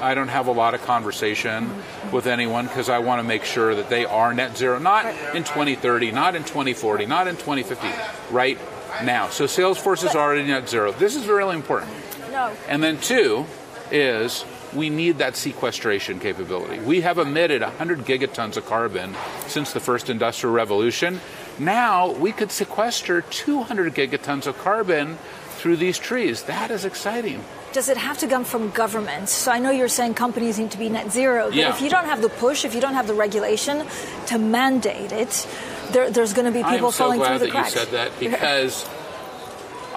I 0.00 0.14
don't 0.14 0.28
have 0.28 0.46
a 0.46 0.52
lot 0.52 0.74
of 0.74 0.82
conversation 0.82 1.70
with 2.12 2.26
anyone 2.26 2.66
because 2.66 2.88
I 2.88 2.98
want 2.98 3.20
to 3.20 3.22
make 3.22 3.44
sure 3.44 3.74
that 3.74 3.88
they 3.88 4.04
are 4.04 4.34
net 4.34 4.56
zero, 4.56 4.78
not 4.78 5.06
in 5.34 5.44
2030, 5.44 6.12
not 6.12 6.34
in 6.34 6.42
2040, 6.44 7.06
not 7.06 7.28
in 7.28 7.36
2050, 7.36 7.88
right 8.30 8.58
now. 9.02 9.28
So 9.28 9.44
Salesforce 9.44 10.04
is 10.04 10.14
already 10.14 10.46
net 10.46 10.68
zero. 10.68 10.92
This 10.92 11.16
is 11.16 11.26
really 11.26 11.56
important. 11.56 11.92
No. 12.30 12.52
And 12.68 12.82
then 12.82 12.98
two 13.00 13.46
is 13.90 14.44
we 14.74 14.90
need 14.90 15.18
that 15.18 15.36
sequestration 15.36 16.18
capability. 16.18 16.80
We 16.80 17.02
have 17.02 17.18
emitted 17.18 17.62
100 17.62 18.00
gigatons 18.00 18.56
of 18.56 18.66
carbon 18.66 19.14
since 19.46 19.72
the 19.72 19.80
first 19.80 20.10
industrial 20.10 20.52
revolution. 20.52 21.20
Now 21.58 22.10
we 22.10 22.32
could 22.32 22.50
sequester 22.50 23.22
200 23.22 23.94
gigatons 23.94 24.46
of 24.46 24.58
carbon 24.58 25.18
through 25.50 25.76
these 25.76 25.98
trees. 25.98 26.42
That 26.44 26.70
is 26.70 26.84
exciting. 26.84 27.42
Does 27.74 27.88
it 27.88 27.96
have 27.96 28.18
to 28.18 28.28
come 28.28 28.44
from 28.44 28.70
governments? 28.70 29.32
So 29.32 29.50
I 29.50 29.58
know 29.58 29.72
you're 29.72 29.88
saying 29.88 30.14
companies 30.14 30.60
need 30.60 30.70
to 30.70 30.78
be 30.78 30.88
net 30.88 31.10
zero, 31.10 31.46
but 31.46 31.56
yeah. 31.56 31.70
if 31.70 31.82
you 31.82 31.90
don't 31.90 32.04
have 32.04 32.22
the 32.22 32.28
push, 32.28 32.64
if 32.64 32.72
you 32.72 32.80
don't 32.80 32.94
have 32.94 33.08
the 33.08 33.14
regulation 33.14 33.84
to 34.26 34.38
mandate 34.38 35.10
it, 35.10 35.44
there, 35.90 36.08
there's 36.08 36.34
going 36.34 36.46
to 36.46 36.56
be 36.56 36.62
people 36.62 36.92
so 36.92 37.04
falling 37.04 37.20
through 37.20 37.40
the 37.40 37.50
cracks. 37.50 37.74
cracks. 37.74 37.92
I 37.92 37.98
am 37.98 38.14
so 38.14 38.14
glad 38.14 38.14
that 38.14 38.14
you 38.14 38.14
said 38.14 38.14
that 38.14 38.20
because 38.20 38.88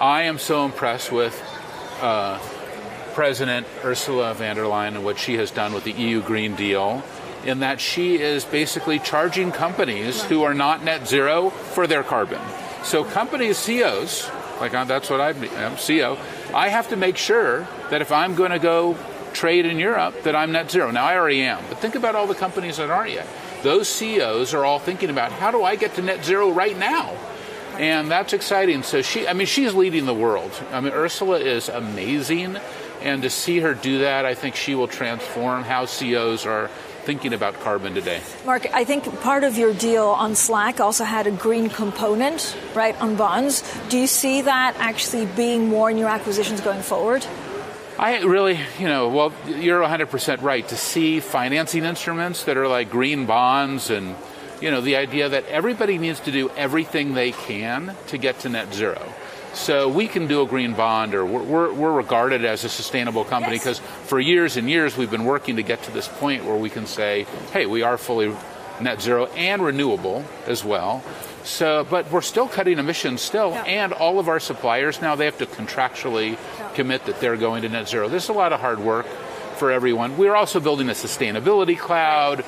I 0.00 0.22
am 0.22 0.38
so 0.38 0.64
impressed 0.64 1.12
with 1.12 1.40
uh, 2.00 2.40
President 3.14 3.64
Ursula 3.84 4.34
von 4.34 4.56
der 4.56 4.64
Leyen 4.64 4.96
and 4.96 5.04
what 5.04 5.16
she 5.16 5.34
has 5.34 5.52
done 5.52 5.72
with 5.72 5.84
the 5.84 5.92
EU 5.92 6.20
Green 6.20 6.56
Deal 6.56 7.04
in 7.44 7.60
that 7.60 7.80
she 7.80 8.20
is 8.20 8.44
basically 8.44 8.98
charging 8.98 9.52
companies 9.52 10.24
who 10.24 10.42
are 10.42 10.54
not 10.54 10.82
net 10.82 11.06
zero 11.06 11.50
for 11.50 11.86
their 11.86 12.02
carbon. 12.02 12.40
So 12.82 13.04
companies, 13.04 13.56
CEOs, 13.56 14.28
like 14.60 14.74
uh, 14.74 14.84
that's 14.84 15.08
what 15.10 15.20
I'm, 15.20 15.36
I'm 15.36 15.76
CEO, 15.76 16.18
I 16.54 16.68
have 16.68 16.88
to 16.88 16.96
make 16.96 17.16
sure 17.16 17.68
that 17.90 18.00
if 18.00 18.10
I'm 18.10 18.34
going 18.34 18.50
to 18.50 18.58
go 18.58 18.96
trade 19.32 19.66
in 19.66 19.78
Europe, 19.78 20.22
that 20.22 20.34
I'm 20.34 20.52
net 20.52 20.70
zero. 20.70 20.90
Now 20.90 21.04
I 21.04 21.16
already 21.16 21.42
am, 21.42 21.62
but 21.68 21.78
think 21.78 21.94
about 21.94 22.14
all 22.14 22.26
the 22.26 22.34
companies 22.34 22.78
that 22.78 22.90
aren't 22.90 23.12
yet. 23.12 23.26
Those 23.62 23.88
CEOs 23.88 24.54
are 24.54 24.64
all 24.64 24.78
thinking 24.78 25.10
about 25.10 25.32
how 25.32 25.50
do 25.50 25.62
I 25.62 25.76
get 25.76 25.94
to 25.94 26.02
net 26.02 26.24
zero 26.24 26.50
right 26.50 26.76
now? 26.76 27.16
And 27.78 28.10
that's 28.10 28.32
exciting. 28.32 28.82
So 28.82 29.02
she, 29.02 29.28
I 29.28 29.34
mean, 29.34 29.46
she's 29.46 29.74
leading 29.74 30.06
the 30.06 30.14
world. 30.14 30.50
I 30.72 30.80
mean, 30.80 30.92
Ursula 30.92 31.38
is 31.38 31.68
amazing. 31.68 32.56
And 33.02 33.22
to 33.22 33.30
see 33.30 33.60
her 33.60 33.74
do 33.74 34.00
that, 34.00 34.24
I 34.24 34.34
think 34.34 34.56
she 34.56 34.74
will 34.74 34.88
transform 34.88 35.62
how 35.62 35.84
CEOs 35.84 36.46
are 36.46 36.70
thinking 37.08 37.32
about 37.32 37.58
carbon 37.60 37.94
today. 37.94 38.20
Marc, 38.44 38.66
I 38.74 38.84
think 38.84 39.22
part 39.22 39.42
of 39.42 39.56
your 39.56 39.72
deal 39.72 40.08
on 40.08 40.34
Slack 40.34 40.78
also 40.78 41.04
had 41.04 41.26
a 41.26 41.30
green 41.30 41.70
component, 41.70 42.54
right, 42.74 42.94
on 43.00 43.16
bonds. 43.16 43.64
Do 43.88 43.96
you 43.96 44.06
see 44.06 44.42
that 44.42 44.76
actually 44.76 45.24
being 45.24 45.70
more 45.70 45.90
in 45.90 45.96
your 45.96 46.10
acquisitions 46.10 46.60
going 46.60 46.82
forward? 46.82 47.24
I 47.98 48.18
really, 48.18 48.60
you 48.78 48.88
know, 48.88 49.08
well, 49.08 49.32
you're 49.46 49.80
100% 49.80 50.42
right. 50.42 50.68
To 50.68 50.76
see 50.76 51.20
financing 51.20 51.84
instruments 51.84 52.44
that 52.44 52.58
are 52.58 52.68
like 52.68 52.90
green 52.90 53.24
bonds 53.24 53.88
and, 53.88 54.14
you 54.60 54.70
know, 54.70 54.82
the 54.82 54.96
idea 54.96 55.30
that 55.30 55.46
everybody 55.46 55.96
needs 55.96 56.20
to 56.20 56.30
do 56.30 56.50
everything 56.58 57.14
they 57.14 57.32
can 57.32 57.96
to 58.08 58.18
get 58.18 58.40
to 58.40 58.50
net 58.50 58.74
zero. 58.74 59.00
So 59.58 59.88
we 59.88 60.06
can 60.06 60.28
do 60.28 60.40
a 60.40 60.46
green 60.46 60.74
bond, 60.74 61.14
or 61.14 61.26
we're, 61.26 61.72
we're 61.72 61.92
regarded 61.92 62.44
as 62.44 62.62
a 62.64 62.68
sustainable 62.68 63.24
company 63.24 63.56
because 63.58 63.80
yes. 63.80 64.08
for 64.08 64.20
years 64.20 64.56
and 64.56 64.70
years 64.70 64.96
we've 64.96 65.10
been 65.10 65.24
working 65.24 65.56
to 65.56 65.62
get 65.62 65.82
to 65.82 65.90
this 65.90 66.06
point 66.06 66.44
where 66.44 66.56
we 66.56 66.70
can 66.70 66.86
say, 66.86 67.26
hey, 67.52 67.66
we 67.66 67.82
are 67.82 67.98
fully 67.98 68.34
net 68.80 69.02
zero 69.02 69.26
and 69.26 69.60
renewable 69.60 70.24
as 70.46 70.64
well. 70.64 71.02
So, 71.42 71.84
but 71.90 72.10
we're 72.12 72.22
still 72.22 72.46
cutting 72.46 72.78
emissions 72.78 73.20
still, 73.20 73.50
yeah. 73.50 73.64
and 73.64 73.92
all 73.92 74.20
of 74.20 74.28
our 74.28 74.38
suppliers 74.38 75.02
now 75.02 75.16
they 75.16 75.24
have 75.24 75.38
to 75.38 75.46
contractually 75.46 76.38
yeah. 76.58 76.68
commit 76.74 77.06
that 77.06 77.20
they're 77.20 77.36
going 77.36 77.62
to 77.62 77.68
net 77.68 77.88
zero. 77.88 78.08
This 78.08 78.24
is 78.24 78.30
a 78.30 78.34
lot 78.34 78.52
of 78.52 78.60
hard 78.60 78.78
work 78.78 79.06
for 79.56 79.72
everyone. 79.72 80.16
We're 80.16 80.36
also 80.36 80.60
building 80.60 80.88
a 80.88 80.92
sustainability 80.92 81.76
cloud. 81.76 82.44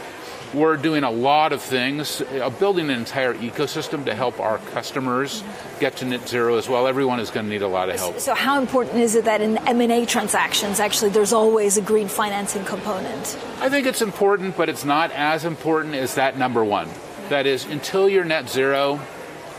We're 0.53 0.77
doing 0.77 1.05
a 1.05 1.11
lot 1.11 1.53
of 1.53 1.63
things, 1.63 2.21
uh, 2.21 2.51
building 2.51 2.91
an 2.91 2.97
entire 2.97 3.35
ecosystem 3.35 4.05
to 4.07 4.15
help 4.17 4.41
our 4.41 4.59
customers 4.59 5.45
get 5.79 5.97
to 5.99 6.05
net 6.05 6.29
zero 6.29 6.57
as 6.57 6.69
well. 6.69 6.89
Everyone 6.89 7.21
is 7.21 7.31
going 7.31 7.47
to 7.47 7.51
need 7.51 7.63
a 7.63 7.69
lot 7.69 7.89
of 7.89 7.97
help. 7.97 8.19
So, 8.19 8.35
how 8.35 8.61
important 8.61 8.97
is 8.97 9.15
it 9.15 9.27
that 9.27 9.41
in 9.41 9.59
M&A 9.59 10.07
transactions, 10.07 10.81
actually, 10.81 11.11
there's 11.11 11.33
always 11.33 11.77
a 11.77 11.83
green 11.83 12.09
financing 12.09 12.65
component? 12.65 13.39
I 13.61 13.69
think 13.69 13.87
it's 13.87 14.03
important, 14.03 14.57
but 14.57 14.69
it's 14.69 14.85
not 14.85 15.13
as 15.13 15.45
important 15.45 15.95
as 15.95 16.17
that 16.17 16.37
number 16.37 16.65
one. 16.65 16.89
That 17.29 17.47
is, 17.47 17.65
until 17.67 18.09
you're 18.09 18.25
net 18.25 18.49
zero, 18.49 18.99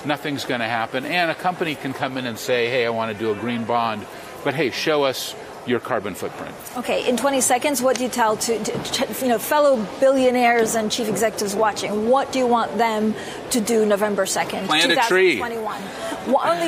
nothing's 0.05 0.43
going 0.43 0.59
to 0.59 0.67
happen. 0.67 1.05
And 1.05 1.31
a 1.31 1.35
company 1.35 1.75
can 1.75 1.93
come 1.93 2.17
in 2.17 2.25
and 2.25 2.37
say, 2.37 2.69
hey, 2.69 2.85
I 2.85 2.89
want 2.89 3.13
to 3.13 3.17
do 3.17 3.31
a 3.31 3.35
green 3.35 3.63
bond, 3.63 4.05
but 4.43 4.55
hey, 4.55 4.71
show 4.71 5.03
us 5.03 5.35
your 5.65 5.79
carbon 5.79 6.15
footprint. 6.15 6.55
Okay, 6.77 7.07
in 7.07 7.17
20 7.17 7.41
seconds, 7.41 7.81
what 7.81 7.97
do 7.97 8.03
you 8.03 8.09
tell 8.09 8.37
to, 8.37 8.63
to, 8.63 9.07
you 9.21 9.27
know 9.27 9.37
fellow 9.37 9.85
billionaires 9.99 10.75
and 10.75 10.91
chief 10.91 11.07
executives 11.07 11.55
watching? 11.55 12.09
What 12.09 12.31
do 12.31 12.39
you 12.39 12.47
want 12.47 12.77
them 12.77 13.15
to 13.51 13.61
do 13.61 13.85
November 13.85 14.25
2nd, 14.25 14.65
Plant 14.65 14.91
a 14.91 14.95
tree. 15.07 15.41
only 15.41 15.57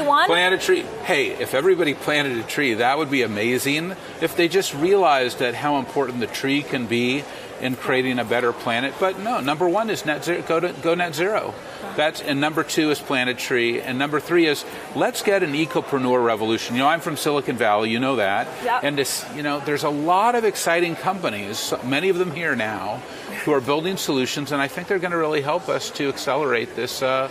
one? 0.01 0.27
Plant 0.27 0.55
a 0.55 0.57
tree. 0.57 0.81
Hey, 1.03 1.27
if 1.31 1.53
everybody 1.53 1.93
planted 1.93 2.37
a 2.37 2.43
tree, 2.43 2.75
that 2.75 2.97
would 2.97 3.09
be 3.09 3.21
amazing. 3.21 3.95
If 4.21 4.35
they 4.35 4.47
just 4.47 4.73
realized 4.73 5.39
that 5.39 5.55
how 5.55 5.77
important 5.77 6.19
the 6.19 6.27
tree 6.27 6.61
can 6.61 6.87
be 6.87 7.23
in 7.63 7.77
creating 7.77 8.19
a 8.19 8.25
better 8.25 8.51
planet. 8.51 8.93
But 8.99 9.19
no, 9.19 9.39
number 9.39 9.67
one 9.67 9.89
is 9.89 10.05
net 10.05 10.25
zero. 10.25 10.41
Go 10.41 10.59
to 10.59 10.73
go 10.83 10.93
net 10.93 11.15
zero. 11.15 11.55
That's 11.95 12.21
and 12.21 12.41
number 12.41 12.63
two 12.63 12.91
is 12.91 12.99
plant 12.99 13.29
a 13.29 13.33
tree, 13.33 13.81
and 13.81 13.97
number 13.97 14.19
three 14.19 14.47
is 14.47 14.65
let's 14.95 15.21
get 15.21 15.41
an 15.41 15.53
ecopreneur 15.53 16.23
revolution. 16.23 16.75
You 16.75 16.81
know, 16.81 16.87
I'm 16.87 16.99
from 16.99 17.15
Silicon 17.15 17.55
Valley. 17.55 17.89
You 17.89 17.99
know 17.99 18.17
that. 18.17 18.47
Yep. 18.63 18.83
And 18.83 18.97
this, 18.97 19.25
you 19.35 19.43
know, 19.43 19.59
there's 19.61 19.83
a 19.83 19.89
lot 19.89 20.35
of 20.35 20.43
exciting 20.43 20.95
companies, 20.95 21.73
many 21.83 22.09
of 22.09 22.17
them 22.17 22.31
here 22.31 22.55
now, 22.55 22.97
who 23.45 23.53
are 23.53 23.61
building 23.61 23.97
solutions, 23.97 24.51
and 24.51 24.61
I 24.61 24.67
think 24.67 24.87
they're 24.87 24.99
going 24.99 25.11
to 25.11 25.17
really 25.17 25.41
help 25.41 25.69
us 25.69 25.89
to 25.91 26.09
accelerate 26.09 26.75
this. 26.75 27.01
Uh, 27.01 27.29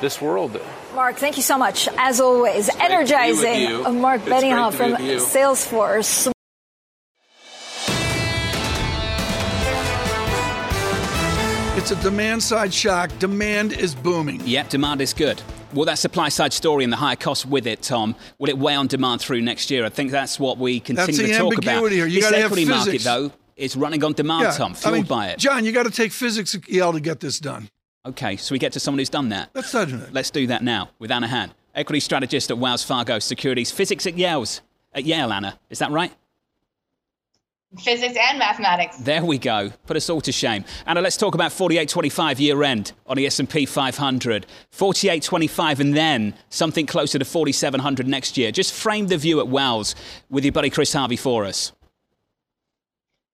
this 0.00 0.20
world. 0.20 0.60
Marc, 0.96 1.14
thank 1.14 1.36
you 1.36 1.44
so 1.44 1.56
much. 1.56 1.88
As 1.96 2.20
always, 2.20 2.66
it's 2.66 2.76
energizing. 2.76 4.00
Marc 4.00 4.22
Benioff 4.22 4.74
from 4.74 4.94
Salesforce. 4.94 6.32
It's 11.82 11.90
a 11.90 12.00
demand 12.00 12.40
side 12.40 12.72
shock. 12.72 13.10
Demand 13.18 13.72
is 13.72 13.92
booming. 13.92 14.40
Yep, 14.44 14.68
demand 14.68 15.00
is 15.00 15.12
good. 15.12 15.42
Will 15.74 15.84
that 15.86 15.98
supply 15.98 16.28
side 16.28 16.52
story 16.52 16.84
and 16.84 16.92
the 16.92 16.96
higher 16.96 17.16
costs 17.16 17.44
with 17.44 17.66
it, 17.66 17.82
Tom, 17.82 18.14
will 18.38 18.50
it 18.50 18.56
weigh 18.56 18.76
on 18.76 18.86
demand 18.86 19.20
through 19.20 19.40
next 19.40 19.68
year? 19.68 19.84
I 19.84 19.88
think 19.88 20.12
that's 20.12 20.38
what 20.38 20.58
we 20.58 20.78
continue 20.78 21.26
to 21.26 21.36
talk 21.36 21.58
about. 21.58 21.66
ambiguity 21.66 21.96
here. 21.96 22.06
You 22.06 22.20
this 22.20 22.32
equity 22.32 22.66
market, 22.66 23.02
though, 23.02 23.32
is 23.56 23.74
running 23.74 24.04
on 24.04 24.12
demand, 24.12 24.54
Tom, 24.54 24.70
I 24.70 24.74
fueled 24.76 24.94
mean, 24.94 25.04
by 25.06 25.30
it. 25.30 25.40
John, 25.40 25.64
you 25.64 25.72
got 25.72 25.82
to 25.86 25.90
take 25.90 26.12
physics 26.12 26.54
at 26.54 26.68
Yale 26.68 26.92
to 26.92 27.00
get 27.00 27.18
this 27.18 27.40
done. 27.40 27.68
Okay, 28.06 28.36
so 28.36 28.54
we 28.54 28.60
get 28.60 28.72
to 28.74 28.78
someone 28.78 29.00
who's 29.00 29.10
done 29.10 29.30
that. 29.30 29.50
Let's 29.52 29.74
on 29.74 29.88
it. 29.92 30.12
Let's 30.12 30.30
do 30.30 30.46
that 30.46 30.62
now 30.62 30.90
with 31.00 31.10
Anna 31.10 31.26
Han, 31.26 31.52
equity 31.74 31.98
strategist 31.98 32.52
at 32.52 32.58
Wells 32.58 32.84
Fargo 32.84 33.18
Securities, 33.18 33.72
physics 33.72 34.06
at 34.06 34.16
Yale's 34.16 34.60
at 34.94 35.04
Yale. 35.04 35.32
Anna, 35.32 35.58
is 35.68 35.80
that 35.80 35.90
right? 35.90 36.12
Physics 37.78 38.16
and 38.20 38.38
mathematics. 38.38 38.98
There 38.98 39.24
we 39.24 39.38
go. 39.38 39.70
Put 39.86 39.96
us 39.96 40.10
all 40.10 40.20
to 40.22 40.32
shame. 40.32 40.64
Anna, 40.86 41.00
let's 41.00 41.16
talk 41.16 41.34
about 41.34 41.52
48.25 41.52 42.38
year 42.38 42.62
end 42.62 42.92
on 43.06 43.16
the 43.16 43.26
S&P 43.26 43.64
500. 43.64 44.46
48.25 44.72 45.80
and 45.80 45.96
then 45.96 46.34
something 46.50 46.84
closer 46.84 47.18
to 47.18 47.24
4,700 47.24 48.06
next 48.06 48.36
year. 48.36 48.52
Just 48.52 48.74
frame 48.74 49.06
the 49.06 49.16
view 49.16 49.40
at 49.40 49.48
Wells 49.48 49.94
with 50.28 50.44
your 50.44 50.52
buddy 50.52 50.68
Chris 50.68 50.92
Harvey 50.92 51.16
for 51.16 51.46
us. 51.46 51.72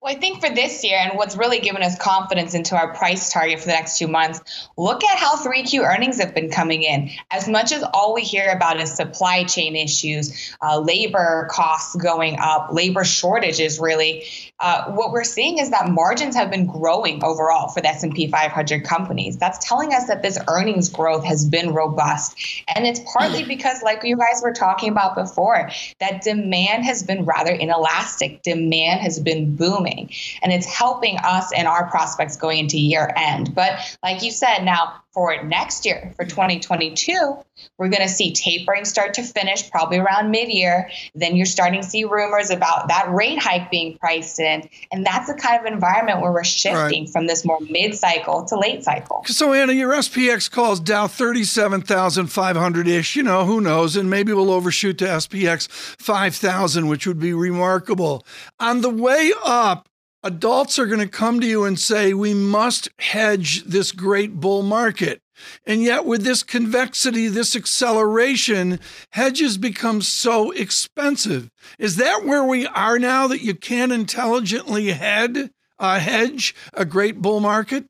Well, 0.01 0.15
I 0.15 0.21
think 0.21 0.41
for 0.41 0.49
this 0.49 0.85
year, 0.85 0.97
and 0.97 1.19
what's 1.19 1.37
really 1.37 1.59
given 1.59 1.83
us 1.83 1.99
confidence 1.99 2.55
into 2.55 2.77
our 2.77 2.95
price 2.95 3.33
target 3.33 3.59
for 3.59 3.67
the 3.67 3.73
next 3.73 3.99
two 3.99 4.07
months, 4.07 4.69
look 4.77 5.03
at 5.03 5.19
how 5.19 5.35
3Q 5.35 5.83
earnings 5.83 6.21
have 6.21 6.37
been 6.37 6.51
coming 6.51 6.85
in. 6.85 7.11
As 7.33 7.49
much 7.49 7.73
as 7.73 7.83
all 7.93 8.15
we 8.15 8.23
hear 8.23 8.49
about 8.49 8.81
is 8.81 8.95
supply 8.95 9.43
chain 9.43 9.75
issues, 9.75 10.55
uh, 10.63 10.79
labor 10.79 11.49
costs 11.51 11.97
going 11.97 12.37
up, 12.39 12.69
labor 12.73 13.03
shortages, 13.03 13.81
really, 13.81 14.25
uh, 14.61 14.85
what 14.93 15.11
we're 15.11 15.25
seeing 15.25 15.59
is 15.59 15.71
that 15.71 15.91
margins 15.91 16.37
have 16.37 16.49
been 16.49 16.67
growing 16.67 17.25
overall 17.25 17.67
for 17.69 17.81
the 17.81 17.89
S&P 17.89 18.29
500 18.29 18.85
companies. 18.85 19.37
That's 19.37 19.67
telling 19.67 19.93
us 19.93 20.07
that 20.07 20.23
this 20.23 20.39
earnings 20.47 20.89
growth 20.89 21.25
has 21.25 21.45
been 21.45 21.75
robust, 21.75 22.37
and 22.73 22.87
it's 22.87 23.01
partly 23.13 23.43
because, 23.43 23.83
like 23.83 24.05
you 24.05 24.17
guys 24.17 24.41
were 24.45 24.53
talking 24.53 24.91
about 24.91 25.17
before, 25.17 25.71
that 25.99 26.23
demand 26.23 26.85
has 26.85 27.03
been 27.03 27.25
rather 27.25 27.51
inelastic. 27.51 28.43
Demand 28.43 29.01
has 29.01 29.19
been 29.19 29.57
booming 29.57 29.88
and 30.43 30.53
it's 30.53 30.67
helping 30.67 31.17
us 31.19 31.53
and 31.53 31.67
our 31.69 31.89
prospects 31.91 32.37
going 32.37 32.59
into 32.59 32.79
year 32.79 33.13
end. 33.17 33.55
But 33.55 33.79
like 34.03 34.23
you 34.23 34.31
said, 34.31 34.65
now 34.65 34.95
for 35.13 35.43
next 35.43 35.85
year, 35.85 36.13
for 36.17 36.25
2022, 36.25 37.37
we're 37.77 37.89
going 37.89 38.03
to 38.07 38.09
see 38.09 38.33
tapering 38.33 38.85
start 38.85 39.15
to 39.15 39.23
finish 39.23 39.69
probably 39.71 39.99
around 39.99 40.31
mid 40.31 40.49
year. 40.49 40.91
Then 41.15 41.35
you're 41.35 41.47
starting 41.47 41.81
to 41.83 41.87
see 41.87 42.05
rumors 42.05 42.51
about 42.51 42.89
that 42.89 43.11
rate 43.13 43.39
hike 43.39 43.71
being 43.71 43.99
priced 43.99 44.39
in. 44.39 44.69
And 44.93 45.05
that's 45.05 45.27
the 45.27 45.35
kind 45.35 45.59
of 45.59 45.73
environment 45.73 46.21
where 46.21 46.31
we're 46.33 46.45
shifting 46.45 46.79
Right. 47.05 47.11
from 47.11 47.27
this 47.27 47.45
more 47.45 47.59
mid 47.69 47.97
cycle 47.97 48.45
to 48.45 48.59
late 48.59 48.85
cycle. 48.85 49.25
So, 49.27 49.53
Anna, 49.53 49.73
your 49.73 49.93
SPX 49.93 50.49
calls 50.51 50.79
Dow 50.79 51.09
37,500 51.09 52.87
ish. 52.89 53.17
You 53.17 53.23
know, 53.23 53.45
who 53.45 53.61
knows? 53.61 53.97
And 53.97 54.09
maybe 54.09 54.33
we'll 54.33 54.51
overshoot 54.51 54.99
to 54.99 55.05
SPX 55.07 55.69
5,000, 55.99 56.89
which 56.89 57.07
would 57.07 57.19
be 57.19 57.33
remarkable. 57.33 58.25
On 58.61 58.81
the 58.83 58.91
way 58.91 59.33
up, 59.45 59.78
adults 60.23 60.79
are 60.79 60.87
going 60.87 61.01
to 61.01 61.09
come 61.09 61.41
to 61.41 61.47
you 61.47 61.65
and 61.65 61.79
say, 61.79 62.13
we 62.13 62.35
must 62.35 62.89
hedge 62.99 63.65
this 63.65 63.93
great 63.93 64.35
bull 64.35 64.63
market. 64.63 65.21
And 65.67 65.83
yet, 65.83 66.05
with 66.05 66.25
this 66.25 66.43
convexity, 66.43 67.29
this 67.29 67.55
acceleration, 67.55 68.81
hedges 69.11 69.57
become 69.57 70.03
so 70.03 70.51
expensive. 70.51 71.51
Is 71.79 71.97
that 71.97 72.25
where 72.25 72.45
we 72.45 72.67
are 72.67 72.99
now 72.99 73.29
that 73.29 73.43
you 73.43 73.55
can't 73.55 73.93
intelligently 73.93 74.91
head, 74.91 75.51
uh, 75.79 76.01
hedge 76.01 76.55
a 76.75 76.85
great 76.85 77.23
bull 77.23 77.39
market? 77.41 77.87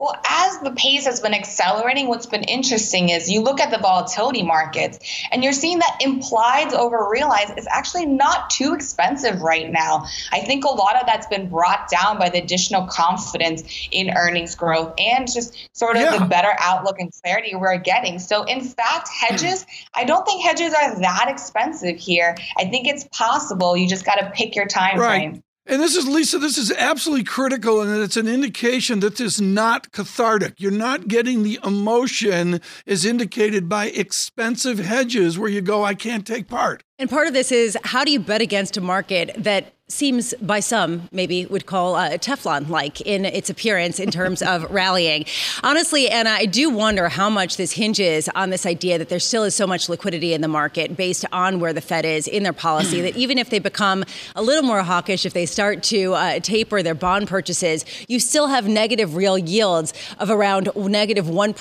Well, 0.00 0.20
as 0.28 0.58
the 0.58 0.72
pace 0.72 1.06
has 1.06 1.20
been 1.20 1.34
accelerating, 1.34 2.08
what's 2.08 2.26
been 2.26 2.42
interesting 2.42 3.10
is 3.10 3.30
you 3.30 3.40
look 3.40 3.60
at 3.60 3.70
the 3.70 3.78
volatility 3.78 4.42
markets 4.42 4.98
and 5.30 5.44
you're 5.44 5.52
seeing 5.52 5.78
that 5.78 5.98
implied 6.00 6.74
over 6.74 7.08
realized 7.10 7.56
is 7.56 7.68
actually 7.70 8.06
not 8.06 8.50
too 8.50 8.74
expensive 8.74 9.40
right 9.40 9.70
now. 9.70 10.04
I 10.32 10.40
think 10.40 10.64
a 10.64 10.68
lot 10.68 10.96
of 10.96 11.06
that's 11.06 11.28
been 11.28 11.48
brought 11.48 11.88
down 11.88 12.18
by 12.18 12.28
the 12.28 12.42
additional 12.42 12.86
confidence 12.88 13.62
in 13.92 14.10
earnings 14.16 14.56
growth 14.56 14.94
and 14.98 15.32
just 15.32 15.56
sort 15.72 15.96
of 15.96 16.02
Yeah. 16.02 16.18
the 16.18 16.24
better 16.24 16.56
outlook 16.58 16.98
and 16.98 17.12
clarity 17.22 17.54
we're 17.54 17.78
getting. 17.78 18.18
So, 18.18 18.42
in 18.42 18.62
fact, 18.62 19.08
hedges, 19.08 19.64
I 19.94 20.02
don't 20.02 20.26
think 20.26 20.44
hedges 20.44 20.74
are 20.74 20.98
that 21.00 21.26
expensive 21.28 21.96
here. 21.96 22.36
I 22.58 22.64
think 22.64 22.88
it's 22.88 23.04
possible. 23.12 23.76
You 23.76 23.88
just 23.88 24.04
got 24.04 24.16
to 24.16 24.30
pick 24.34 24.56
your 24.56 24.66
time 24.66 24.98
Right. 24.98 25.30
frame. 25.30 25.42
And 25.66 25.80
this 25.80 25.96
is 25.96 26.06
Lisa, 26.06 26.38
this 26.38 26.58
is 26.58 26.70
absolutely 26.72 27.24
critical, 27.24 27.80
and 27.80 28.02
it's 28.02 28.18
an 28.18 28.28
indication 28.28 29.00
that 29.00 29.16
this 29.16 29.34
is 29.36 29.40
not 29.40 29.92
cathartic. 29.92 30.54
You're 30.58 30.70
not 30.70 31.08
getting 31.08 31.42
the 31.42 31.58
emotion 31.64 32.60
as 32.86 33.06
indicated 33.06 33.66
by 33.66 33.86
expensive 33.86 34.78
hedges 34.78 35.38
where 35.38 35.48
you 35.48 35.62
go, 35.62 35.82
I 35.82 35.94
can't 35.94 36.26
take 36.26 36.48
part. 36.48 36.82
And 36.98 37.08
part 37.08 37.26
of 37.26 37.32
this 37.32 37.50
is 37.50 37.78
how 37.82 38.04
do 38.04 38.12
you 38.12 38.20
bet 38.20 38.42
against 38.42 38.76
a 38.76 38.82
market 38.82 39.34
that 39.38 39.73
seems 39.88 40.32
by 40.40 40.60
some 40.60 41.10
maybe 41.12 41.44
would 41.44 41.66
call 41.66 41.94
uh, 41.94 42.16
Teflon 42.16 42.70
like 42.70 43.02
in 43.02 43.26
its 43.26 43.50
appearance 43.50 44.00
in 44.00 44.10
terms 44.10 44.40
of 44.40 44.64
rallying. 44.70 45.26
Honestly, 45.62 46.08
Anna, 46.08 46.30
I 46.30 46.46
do 46.46 46.70
wonder 46.70 47.10
how 47.10 47.28
much 47.28 47.58
this 47.58 47.72
hinges 47.72 48.30
on 48.30 48.48
this 48.48 48.64
idea 48.64 48.96
that 48.96 49.10
there 49.10 49.20
still 49.20 49.44
is 49.44 49.54
so 49.54 49.66
much 49.66 49.90
liquidity 49.90 50.32
in 50.32 50.40
the 50.40 50.48
market 50.48 50.96
based 50.96 51.26
on 51.32 51.60
where 51.60 51.74
the 51.74 51.82
Fed 51.82 52.06
is 52.06 52.26
in 52.26 52.44
their 52.44 52.54
policy 52.54 53.02
that 53.02 53.14
even 53.24 53.36
if 53.36 53.50
they 53.50 53.58
become 53.58 54.04
a 54.34 54.40
little 54.40 54.62
more 54.62 54.82
hawkish, 54.82 55.26
if 55.26 55.34
they 55.34 55.44
start 55.44 55.82
to 55.82 56.14
uh, 56.14 56.40
taper 56.40 56.82
their 56.82 56.94
bond 56.94 57.28
purchases, 57.28 57.84
you 58.08 58.18
still 58.18 58.46
have 58.46 58.66
negative 58.66 59.14
real 59.14 59.36
yields 59.36 59.92
of 60.18 60.30
around 60.30 60.70
negative 60.76 61.28
1 61.28 61.54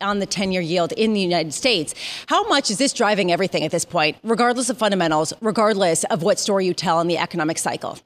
on 0.00 0.18
the 0.18 0.26
10 0.26 0.52
year 0.52 0.62
yield 0.62 0.92
in 0.92 1.12
the 1.12 1.20
United 1.20 1.52
States. 1.52 1.94
How 2.26 2.48
much 2.48 2.70
is 2.70 2.78
this 2.78 2.94
driving 2.94 3.30
everything 3.30 3.64
at 3.64 3.70
this 3.70 3.84
point, 3.84 4.16
regardless 4.22 4.70
of 4.70 4.78
fundamentals, 4.78 5.34
regardless 5.42 6.04
of 6.04 6.22
what 6.22 6.38
story 6.38 6.64
you 6.64 6.72
tell 6.72 7.00
in 7.00 7.06
the 7.06 7.18
economic 7.18 7.49
cycle? 7.58 7.98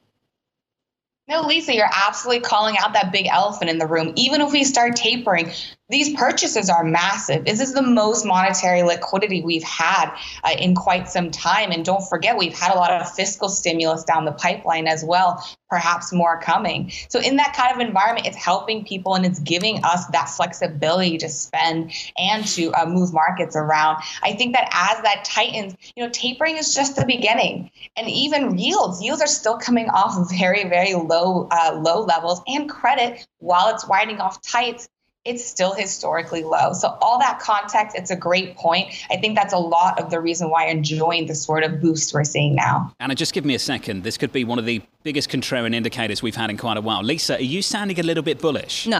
No, 1.27 1.41
Lisa, 1.41 1.73
you're 1.73 1.89
absolutely 1.91 2.41
calling 2.41 2.75
out 2.77 2.93
that 2.93 3.11
big 3.11 3.27
elephant 3.27 3.69
in 3.71 3.79
the 3.79 3.87
room. 3.87 4.13
Even 4.15 4.41
if 4.41 4.51
we 4.51 4.63
start 4.63 4.95
tapering, 4.95 5.51
these 5.89 6.15
purchases 6.15 6.69
are 6.69 6.83
massive. 6.83 7.45
This 7.45 7.59
is 7.59 7.73
the 7.73 7.81
most 7.83 8.25
monetary 8.25 8.81
liquidity 8.81 9.43
we've 9.43 9.63
had 9.63 10.09
uh, 10.43 10.55
in 10.57 10.73
quite 10.73 11.09
some 11.09 11.29
time. 11.29 11.71
And 11.71 11.85
don't 11.85 12.01
forget, 12.01 12.37
we've 12.37 12.57
had 12.57 12.73
a 12.73 12.75
lot 12.75 12.91
of 12.91 13.11
fiscal 13.11 13.49
stimulus 13.49 14.03
down 14.03 14.25
the 14.25 14.31
pipeline 14.31 14.87
as 14.87 15.05
well, 15.05 15.45
perhaps 15.69 16.11
more 16.11 16.39
coming. 16.41 16.91
So, 17.09 17.19
in 17.19 17.35
that 17.35 17.53
kind 17.55 17.71
of 17.71 17.85
environment, 17.85 18.25
it's 18.25 18.37
helping 18.37 18.83
people 18.83 19.13
and 19.13 19.25
it's 19.25 19.39
giving 19.39 19.83
us 19.83 20.07
that 20.07 20.27
flexibility 20.29 21.19
to 21.19 21.29
spend 21.29 21.91
and 22.17 22.47
to 22.47 22.71
uh, 22.71 22.87
move 22.87 23.13
markets 23.13 23.55
around. 23.55 24.01
I 24.23 24.33
think 24.33 24.55
that 24.55 24.67
as 24.71 25.03
that 25.03 25.23
tightens, 25.23 25.75
you 25.95 26.03
know, 26.03 26.09
tapering 26.09 26.57
is 26.57 26.73
just 26.73 26.95
the 26.95 27.05
beginning. 27.05 27.69
And 27.95 28.09
even 28.09 28.57
yields, 28.57 29.03
yields 29.03 29.21
are 29.21 29.27
still 29.27 29.57
coming 29.57 29.89
off 29.89 30.31
very, 30.31 30.67
very 30.67 30.95
low, 30.95 31.47
uh, 31.51 31.79
low 31.79 32.01
levels. 32.01 32.41
And 32.47 32.67
credit, 32.67 33.27
while 33.37 33.73
it's 33.73 33.87
widening 33.87 34.19
off 34.19 34.41
tights, 34.41 34.89
it's 35.25 35.43
still 35.43 35.73
historically 35.73 36.43
low. 36.43 36.71
So 36.73 36.97
all 37.01 37.19
that 37.19 37.39
context, 37.39 37.95
it's 37.97 38.11
a 38.11 38.15
great 38.15 38.55
point. 38.55 38.93
I 39.09 39.17
think 39.17 39.35
that's 39.35 39.53
a 39.53 39.57
lot 39.57 39.99
of 39.99 40.11
the 40.11 40.21
reason 40.21 40.49
why 40.51 40.65
I'm 40.65 40.77
enjoying 40.77 41.25
the 41.25 41.35
sort 41.35 41.63
of 41.63 41.81
boost 41.81 42.13
we're 42.13 42.23
seeing 42.23 42.55
now. 42.55 42.93
Anna, 42.99 43.15
just 43.15 43.33
give 43.33 43.43
me 43.43 43.55
a 43.55 43.59
second. 43.59 44.03
This 44.03 44.17
could 44.17 44.31
be 44.31 44.43
one 44.43 44.59
of 44.59 44.65
the 44.65 44.81
biggest 45.03 45.29
contrarian 45.29 45.73
indicators 45.73 46.21
we've 46.21 46.35
had 46.35 46.49
in 46.51 46.57
quite 46.57 46.77
a 46.77 46.81
while. 46.81 47.01
Lisa, 47.03 47.37
are 47.37 47.41
you 47.41 47.61
sounding 47.61 47.99
a 47.99 48.03
little 48.03 48.23
bit 48.23 48.39
bullish? 48.39 48.85
No. 48.85 48.99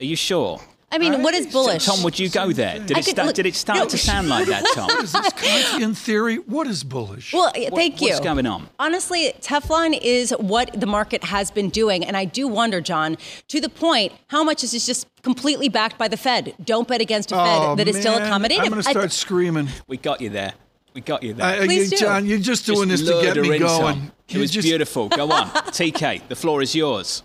Are 0.00 0.04
you 0.04 0.16
sure? 0.16 0.60
I 0.92 0.98
mean, 0.98 1.22
what 1.22 1.34
is 1.34 1.46
bullish? 1.46 1.86
Tom, 1.86 2.02
would 2.02 2.18
you 2.18 2.28
go 2.28 2.52
there? 2.52 2.78
Did, 2.78 2.90
it, 2.90 2.94
could 2.96 3.04
start, 3.06 3.26
look- 3.26 3.34
did 3.34 3.46
it 3.46 3.54
start 3.54 3.78
no. 3.78 3.86
to 3.86 3.96
sound 3.98 4.28
like 4.28 4.46
that, 4.46 4.64
Tom? 4.74 4.88
What 4.92 5.02
is 5.04 5.12
this 5.12 5.28
Kantian 5.32 5.96
theory? 5.96 6.36
What 6.36 6.66
is 6.66 6.84
bullish? 6.84 7.32
Well, 7.32 7.50
thank 7.74 8.00
you. 8.02 8.08
what's 8.08 8.20
going 8.20 8.46
on? 8.46 8.68
Honestly, 8.78 9.32
Teflon 9.40 9.98
is 10.00 10.32
what 10.38 10.78
the 10.78 10.86
market 10.86 11.24
has 11.24 11.50
been 11.50 11.70
doing. 11.70 12.04
And 12.04 12.16
I 12.16 12.26
do 12.26 12.46
wonder, 12.46 12.80
John, 12.80 13.16
to 13.48 13.60
the 13.60 13.68
point, 13.70 14.12
how 14.28 14.44
much 14.44 14.62
is 14.62 14.72
this 14.72 14.84
just 14.86 15.06
completely 15.22 15.68
backed 15.70 15.96
by 15.98 16.08
the 16.08 16.16
Fed? 16.18 16.54
Don't 16.62 16.86
bet 16.86 17.00
against 17.00 17.32
a 17.32 17.36
Fed 17.36 17.62
Oh, 17.62 17.74
that 17.76 17.88
is 17.88 17.96
still 17.98 18.18
man, 18.18 18.30
accommodative. 18.30 18.58
I'm 18.60 18.70
going 18.70 18.82
to 18.82 18.88
I- 18.88 18.92
start 18.92 19.12
screaming. 19.12 19.68
We 19.86 19.96
got 19.96 20.20
you 20.20 20.28
there. 20.28 20.52
We 20.94 21.00
got 21.00 21.22
you 21.22 21.32
there. 21.32 21.46
I, 21.46 21.60
I- 21.62 21.64
Please 21.64 21.88
do. 21.88 21.96
John, 21.96 22.26
you're 22.26 22.38
just 22.38 22.66
doing 22.66 22.90
Just 22.90 23.06
this 23.06 23.14
to 23.16 23.22
get 23.22 23.34
lured 23.34 23.36
her 23.36 23.42
me 23.50 23.56
in, 23.56 23.62
Tom. 23.62 23.80
going. 23.80 24.12
It 24.28 24.34
You 24.34 24.40
was 24.40 24.50
just- 24.50 24.66
beautiful. 24.68 25.08
Go 25.08 25.30
on. 25.32 25.46
TK, 25.72 26.28
the 26.28 26.36
floor 26.36 26.60
is 26.60 26.74
yours. 26.74 27.22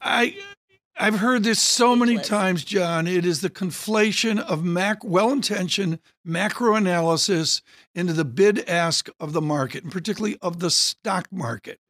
I 0.00 0.36
I've 0.96 1.18
heard 1.18 1.42
this 1.42 1.60
so 1.60 1.96
many 1.96 2.18
times, 2.18 2.62
John. 2.64 3.08
It 3.08 3.26
is 3.26 3.40
the 3.40 3.50
conflation 3.50 4.38
of 4.38 4.64
mac 4.64 5.02
well-intentioned 5.02 5.98
macro 6.24 6.76
analysis 6.76 7.62
into 7.94 8.12
the 8.12 8.24
bid 8.24 8.68
ask 8.68 9.08
of 9.18 9.32
the 9.32 9.40
market, 9.40 9.82
and 9.82 9.92
particularly 9.92 10.38
of 10.40 10.60
the 10.60 10.70
stock 10.70 11.26
market. 11.32 11.80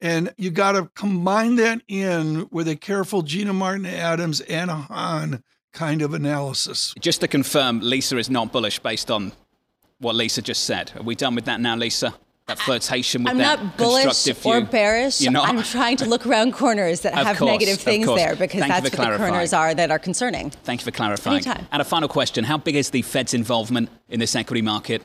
And 0.00 0.32
you 0.38 0.50
got 0.50 0.72
to 0.72 0.90
combine 0.94 1.56
that 1.56 1.82
in 1.86 2.48
with 2.50 2.66
a 2.68 2.76
careful 2.76 3.22
Gina 3.22 3.52
Martin 3.52 3.86
Adams, 3.86 4.40
Anna 4.42 4.74
Han 4.74 5.42
kind 5.72 6.00
of 6.00 6.14
analysis. 6.14 6.94
Just 6.98 7.20
to 7.20 7.28
confirm, 7.28 7.80
Lisa 7.80 8.16
is 8.16 8.30
not 8.30 8.52
bullish 8.52 8.78
based 8.78 9.10
on 9.10 9.32
what 9.98 10.14
Lisa 10.14 10.40
just 10.40 10.64
said. 10.64 10.92
Are 10.96 11.02
we 11.02 11.14
done 11.14 11.34
with 11.34 11.44
that 11.44 11.60
now, 11.60 11.76
Lisa? 11.76 12.14
That 12.46 12.60
flirtation 12.60 13.24
with 13.24 13.32
I'm 13.32 13.38
that 13.38 13.60
not 13.60 13.76
bullish 13.76 14.28
or 14.44 14.60
bearish. 14.60 15.20
You're 15.20 15.32
not? 15.32 15.48
I'm 15.48 15.64
trying 15.64 15.96
to 15.96 16.08
look 16.08 16.24
around 16.24 16.52
corners 16.52 17.00
that 17.00 17.12
have 17.26 17.38
course, 17.38 17.50
negative 17.50 17.80
things 17.80 18.06
there 18.06 18.36
because 18.36 18.60
Thank 18.60 18.72
that's 18.72 18.96
what 18.96 19.10
the 19.10 19.18
corners 19.18 19.52
are 19.52 19.74
that 19.74 19.90
are 19.90 19.98
concerning. 19.98 20.50
Thank 20.50 20.80
you 20.80 20.84
for 20.84 20.92
clarifying. 20.92 21.38
Anytime. 21.44 21.66
And 21.72 21.82
a 21.82 21.84
final 21.84 22.08
question 22.08 22.44
How 22.44 22.56
big 22.56 22.76
is 22.76 22.90
the 22.90 23.02
Fed's 23.02 23.34
involvement 23.34 23.88
in 24.08 24.20
this 24.20 24.36
equity 24.36 24.62
market? 24.62 25.02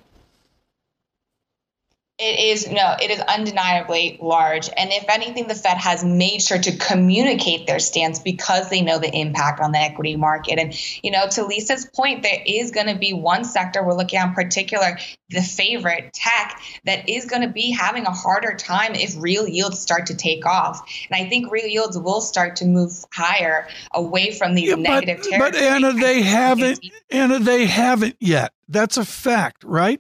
It 2.24 2.40
is 2.40 2.70
no, 2.70 2.96
it 3.02 3.10
is 3.10 3.20
undeniably 3.20 4.20
large. 4.22 4.70
And 4.78 4.92
if 4.92 5.06
anything, 5.10 5.48
the 5.48 5.56
Fed 5.56 5.78
has 5.78 6.04
made 6.04 6.44
sure 6.44 6.60
to 6.60 6.78
communicate 6.78 7.66
their 7.66 7.80
stance 7.80 8.20
because 8.20 8.70
they 8.70 8.82
know 8.82 9.00
the 9.00 9.12
impact 9.12 9.60
on 9.60 9.72
the 9.72 9.80
equity 9.80 10.16
market. 10.16 10.60
And, 10.60 10.72
you 11.04 11.10
know, 11.10 11.28
to 11.30 11.44
Lisa's 11.44 11.86
point, 11.86 12.22
there 12.22 12.40
is 12.46 12.70
going 12.70 12.86
to 12.86 12.96
be 12.96 13.12
one 13.12 13.44
sector 13.44 13.84
we're 13.84 13.96
looking 13.96 14.20
at 14.20 14.28
in 14.28 14.34
particular, 14.36 15.00
the 15.32 15.42
favorite 15.42 16.14
tech, 16.14 16.62
that 16.86 17.10
is 17.10 17.26
going 17.26 17.42
to 17.42 17.50
be 17.50 17.72
having 17.72 18.06
a 18.06 18.12
harder 18.12 18.54
time 18.56 18.94
if 18.94 19.16
real 19.18 19.48
yields 19.48 19.80
start 19.80 20.06
to 20.06 20.16
take 20.16 20.46
off. 20.46 20.88
And 21.10 21.26
I 21.26 21.28
think 21.28 21.52
real 21.52 21.66
yields 21.66 21.98
will 21.98 22.22
start 22.22 22.58
to 22.58 22.66
move 22.66 23.04
higher 23.12 23.68
away 23.96 24.32
from 24.38 24.54
these 24.54 24.70
Yeah, 24.70 24.76
but, 24.76 24.84
negative 24.84 25.26
but 25.40 25.54
territories. 25.56 25.64
Anna, 25.64 25.94
they 25.94 26.22
haven't. 26.22 26.86
Anna, 27.10 27.40
they 27.40 27.66
haven't 27.66 28.18
yet. 28.20 28.54
That's 28.70 28.98
a 28.98 29.06
fact, 29.06 29.64
right? 29.64 30.00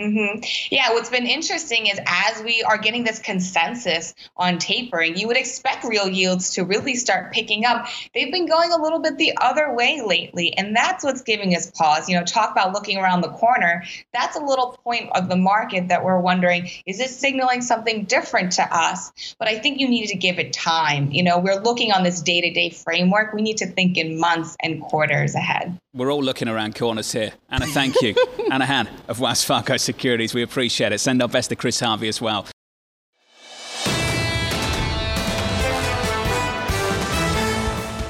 Hmm 0.00 0.40
Yeah, 0.70 0.92
what's 0.92 1.10
been 1.10 1.26
interesting 1.26 1.86
is 1.86 2.00
as 2.06 2.42
we 2.42 2.62
are 2.62 2.78
getting 2.78 3.04
this 3.04 3.18
consensus 3.18 4.14
on 4.34 4.56
tapering, 4.58 5.16
you 5.16 5.26
would 5.26 5.36
expect 5.36 5.84
real 5.84 6.08
yields 6.08 6.54
to 6.54 6.64
really 6.64 6.94
start 6.94 7.32
picking 7.32 7.66
up. 7.66 7.86
They've 8.14 8.32
been 8.32 8.46
going 8.46 8.72
a 8.72 8.80
little 8.80 9.00
bit 9.00 9.18
the 9.18 9.36
other 9.38 9.74
way 9.74 10.00
lately, 10.00 10.56
and 10.56 10.74
that's 10.74 11.04
what's 11.04 11.20
giving 11.20 11.54
us 11.54 11.70
pause. 11.70 12.08
You 12.08 12.18
know, 12.18 12.24
talk 12.24 12.50
about 12.50 12.72
looking 12.72 12.96
around 12.96 13.20
the 13.20 13.28
corner. 13.28 13.84
That's 14.14 14.36
a 14.36 14.40
little 14.40 14.78
point 14.82 15.10
of 15.14 15.28
the 15.28 15.36
market 15.36 15.88
that 15.88 16.02
we're 16.02 16.20
wondering 16.20 16.70
is 16.86 16.96
this 16.96 17.14
signaling 17.16 17.60
something 17.60 18.04
different 18.04 18.52
to 18.52 18.62
us? 18.62 19.34
But 19.38 19.48
I 19.48 19.58
think 19.58 19.80
you 19.80 19.88
need 19.88 20.06
to 20.06 20.16
give 20.16 20.38
it 20.38 20.52
time. 20.52 21.10
You 21.12 21.24
know, 21.24 21.38
we're 21.38 21.60
looking 21.60 21.92
on 21.92 22.04
this 22.04 22.22
day 22.22 22.40
to 22.40 22.50
day 22.50 22.70
framework. 22.70 23.34
We 23.34 23.42
need 23.42 23.58
to 23.58 23.66
think 23.66 23.98
in 23.98 24.18
months 24.18 24.56
and 24.62 24.80
quarters 24.80 25.34
ahead. 25.34 25.78
We're 25.92 26.12
all 26.12 26.22
looking 26.22 26.46
around 26.46 26.76
corners 26.76 27.10
here. 27.10 27.32
Anna, 27.48 27.66
thank 27.66 28.00
you. 28.00 28.14
Anna 28.52 28.64
Han 28.64 28.88
of 29.08 29.18
Wells 29.18 29.42
Fargo 29.42 29.76
Securities. 29.76 30.32
We 30.32 30.42
appreciate 30.42 30.92
it. 30.92 31.00
Send 31.00 31.20
our 31.20 31.26
best 31.26 31.48
to 31.50 31.56
Chris 31.56 31.80
Harvey 31.80 32.06
as 32.06 32.20
well. 32.20 32.46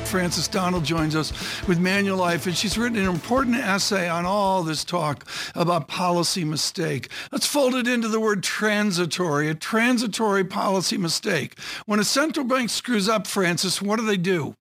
Frances 0.04 0.48
Donald 0.48 0.84
joins 0.84 1.16
us 1.16 1.30
with 1.66 1.78
Manulife, 1.78 2.46
and 2.46 2.54
she's 2.54 2.76
written 2.76 2.98
an 2.98 3.08
important 3.08 3.56
essay 3.56 4.08
on 4.08 4.26
all 4.26 4.62
this 4.62 4.84
talk 4.84 5.24
about 5.54 5.88
policy 5.88 6.44
mistake. 6.44 7.08
Let's 7.32 7.46
fold 7.46 7.76
it 7.76 7.86
into 7.88 8.08
the 8.08 8.20
word 8.20 8.42
transitory, 8.42 9.48
a 9.48 9.54
transitory 9.54 10.44
policy 10.44 10.98
mistake. 10.98 11.58
When 11.86 12.00
a 12.00 12.04
central 12.04 12.44
bank 12.44 12.68
screws 12.68 13.08
up, 13.08 13.26
Frances, 13.26 13.80
what 13.80 14.00
do 14.00 14.04
they 14.04 14.18
do? 14.18 14.54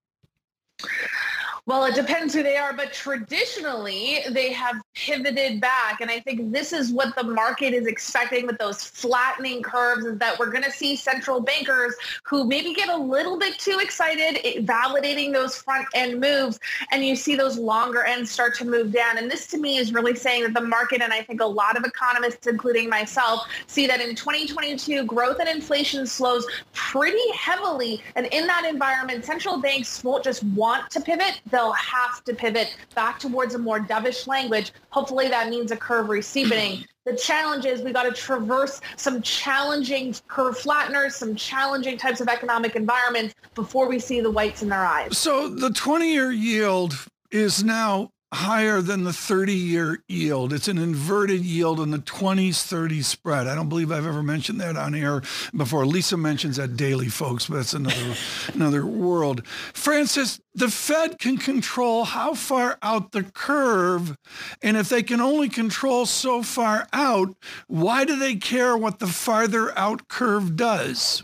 Well, 1.70 1.86
it 1.86 1.94
depends 1.94 2.34
who 2.34 2.42
they 2.42 2.58
are, 2.58 2.74
but 2.74 2.94
traditionally 2.94 4.22
they 4.32 4.52
have 4.54 4.82
pivoted 4.96 5.62
back. 5.62 6.02
And 6.02 6.10
I 6.10 6.20
think 6.20 6.52
this 6.52 6.74
is 6.74 6.92
what 6.92 7.16
the 7.16 7.24
market 7.24 7.76
is 7.76 7.86
expecting 7.86 8.48
with 8.48 8.58
those 8.58 8.84
flattening 8.84 9.62
curves 9.62 10.04
is 10.04 10.18
that 10.18 10.40
we're 10.40 10.50
going 10.50 10.64
to 10.64 10.72
see 10.72 10.96
central 10.96 11.40
bankers 11.40 11.94
who 12.24 12.46
maybe 12.46 12.74
get 12.74 12.90
a 12.90 12.98
little 12.98 13.38
bit 13.38 13.60
too 13.60 13.78
excited, 13.80 14.66
validating 14.66 15.32
those 15.32 15.58
front 15.58 15.86
end 15.94 16.20
moves. 16.20 16.60
And 16.92 17.06
you 17.06 17.16
see 17.16 17.36
those 17.36 17.60
longer 17.60 18.04
ends 18.04 18.32
start 18.32 18.56
to 18.56 18.66
move 18.66 18.92
down. 18.92 19.20
And 19.20 19.30
this 19.30 19.46
to 19.50 19.60
me 19.60 19.78
is 19.78 19.94
really 19.94 20.16
saying 20.16 20.42
that 20.46 20.56
the 20.56 20.66
market, 20.66 21.04
and 21.04 21.14
I 21.14 21.22
think 21.22 21.40
a 21.40 21.46
lot 21.46 21.78
of 21.78 21.84
economists, 21.84 22.48
including 22.48 22.90
myself, 22.90 23.48
see 23.68 23.86
that 23.86 24.02
in 24.02 24.16
2022, 24.16 25.04
growth 25.04 25.38
and 25.40 25.48
inflation 25.48 26.08
slows 26.08 26.48
pretty 26.74 27.32
heavily. 27.32 28.02
And 28.16 28.26
in 28.32 28.48
that 28.48 28.66
environment, 28.66 29.24
central 29.24 29.62
banks 29.62 30.04
won't 30.04 30.24
just 30.24 30.44
want 30.46 30.90
to 30.90 31.00
pivot, 31.00 31.40
have 31.74 32.24
to 32.26 32.34
pivot 32.34 32.76
back 32.96 33.20
towards 33.20 33.56
a 33.56 33.60
more 33.60 33.80
dovish 33.80 34.28
language. 34.28 34.72
Hopefully 34.90 35.28
that 35.28 35.50
means 35.50 35.72
a 35.72 35.78
curve 35.78 36.10
receiving. 36.10 36.86
The 37.06 37.16
challenge 37.16 37.66
is 37.66 37.82
we 37.82 37.92
got 37.92 38.04
to 38.04 38.12
traverse 38.12 38.82
some 38.96 39.22
challenging 39.22 40.14
curve 40.28 40.58
flatteners, 40.58 41.14
some 41.14 41.36
challenging 41.36 41.98
types 41.98 42.22
of 42.22 42.28
economic 42.28 42.76
environments 42.76 43.34
before 43.56 43.88
we 43.88 44.00
see 44.00 44.22
the 44.22 44.30
whites 44.32 44.62
in 44.62 44.70
their 44.70 44.86
eyes. 44.86 45.18
So 45.18 45.50
the 45.50 45.72
20 45.72 46.12
year 46.12 46.32
yield 46.32 46.94
is 47.32 47.64
now 47.64 48.12
higher 48.34 48.80
than 48.82 49.04
the 49.04 49.14
30 49.14 49.54
year 49.54 50.04
yield. 50.08 50.54
It's 50.54 50.68
an 50.68 50.78
inverted 50.78 51.42
yield 51.42 51.80
on 51.80 51.92
the 51.92 51.98
20s 52.00 52.52
30s 52.52 53.06
spread. 53.06 53.48
I 53.48 53.56
don't 53.56 53.70
believe 53.70 53.92
I've 53.92 54.06
ever 54.06 54.22
mentioned 54.22 54.62
that 54.62 54.78
on 54.78 54.94
air 54.94 55.22
before. 55.56 55.86
Lisa 55.86 56.16
mentions 56.16 56.58
that 56.58 56.78
daily, 56.78 57.08
folks, 57.08 57.48
but 57.48 57.58
that's 57.58 57.74
another 57.74 58.16
another 58.54 58.86
world. 58.86 59.46
Frances, 59.48 60.40
the 60.54 60.70
Fed 60.70 61.18
can 61.18 61.38
control 61.38 62.04
how 62.04 62.34
far 62.34 62.78
out 62.82 63.12
the 63.12 63.24
curve, 63.24 64.16
and 64.62 64.78
if 64.78 64.90
they 64.90 65.02
can 65.02 65.22
only 65.22 65.50
control 65.50 66.06
so 66.06 66.44
far 66.44 66.88
out, 66.94 67.36
why 67.68 68.06
do 68.06 68.18
they 68.18 68.36
care 68.36 68.78
what 68.78 69.00
the 69.00 69.08
farther 69.08 69.76
out 69.78 70.08
curve 70.08 70.56
does? 70.56 71.24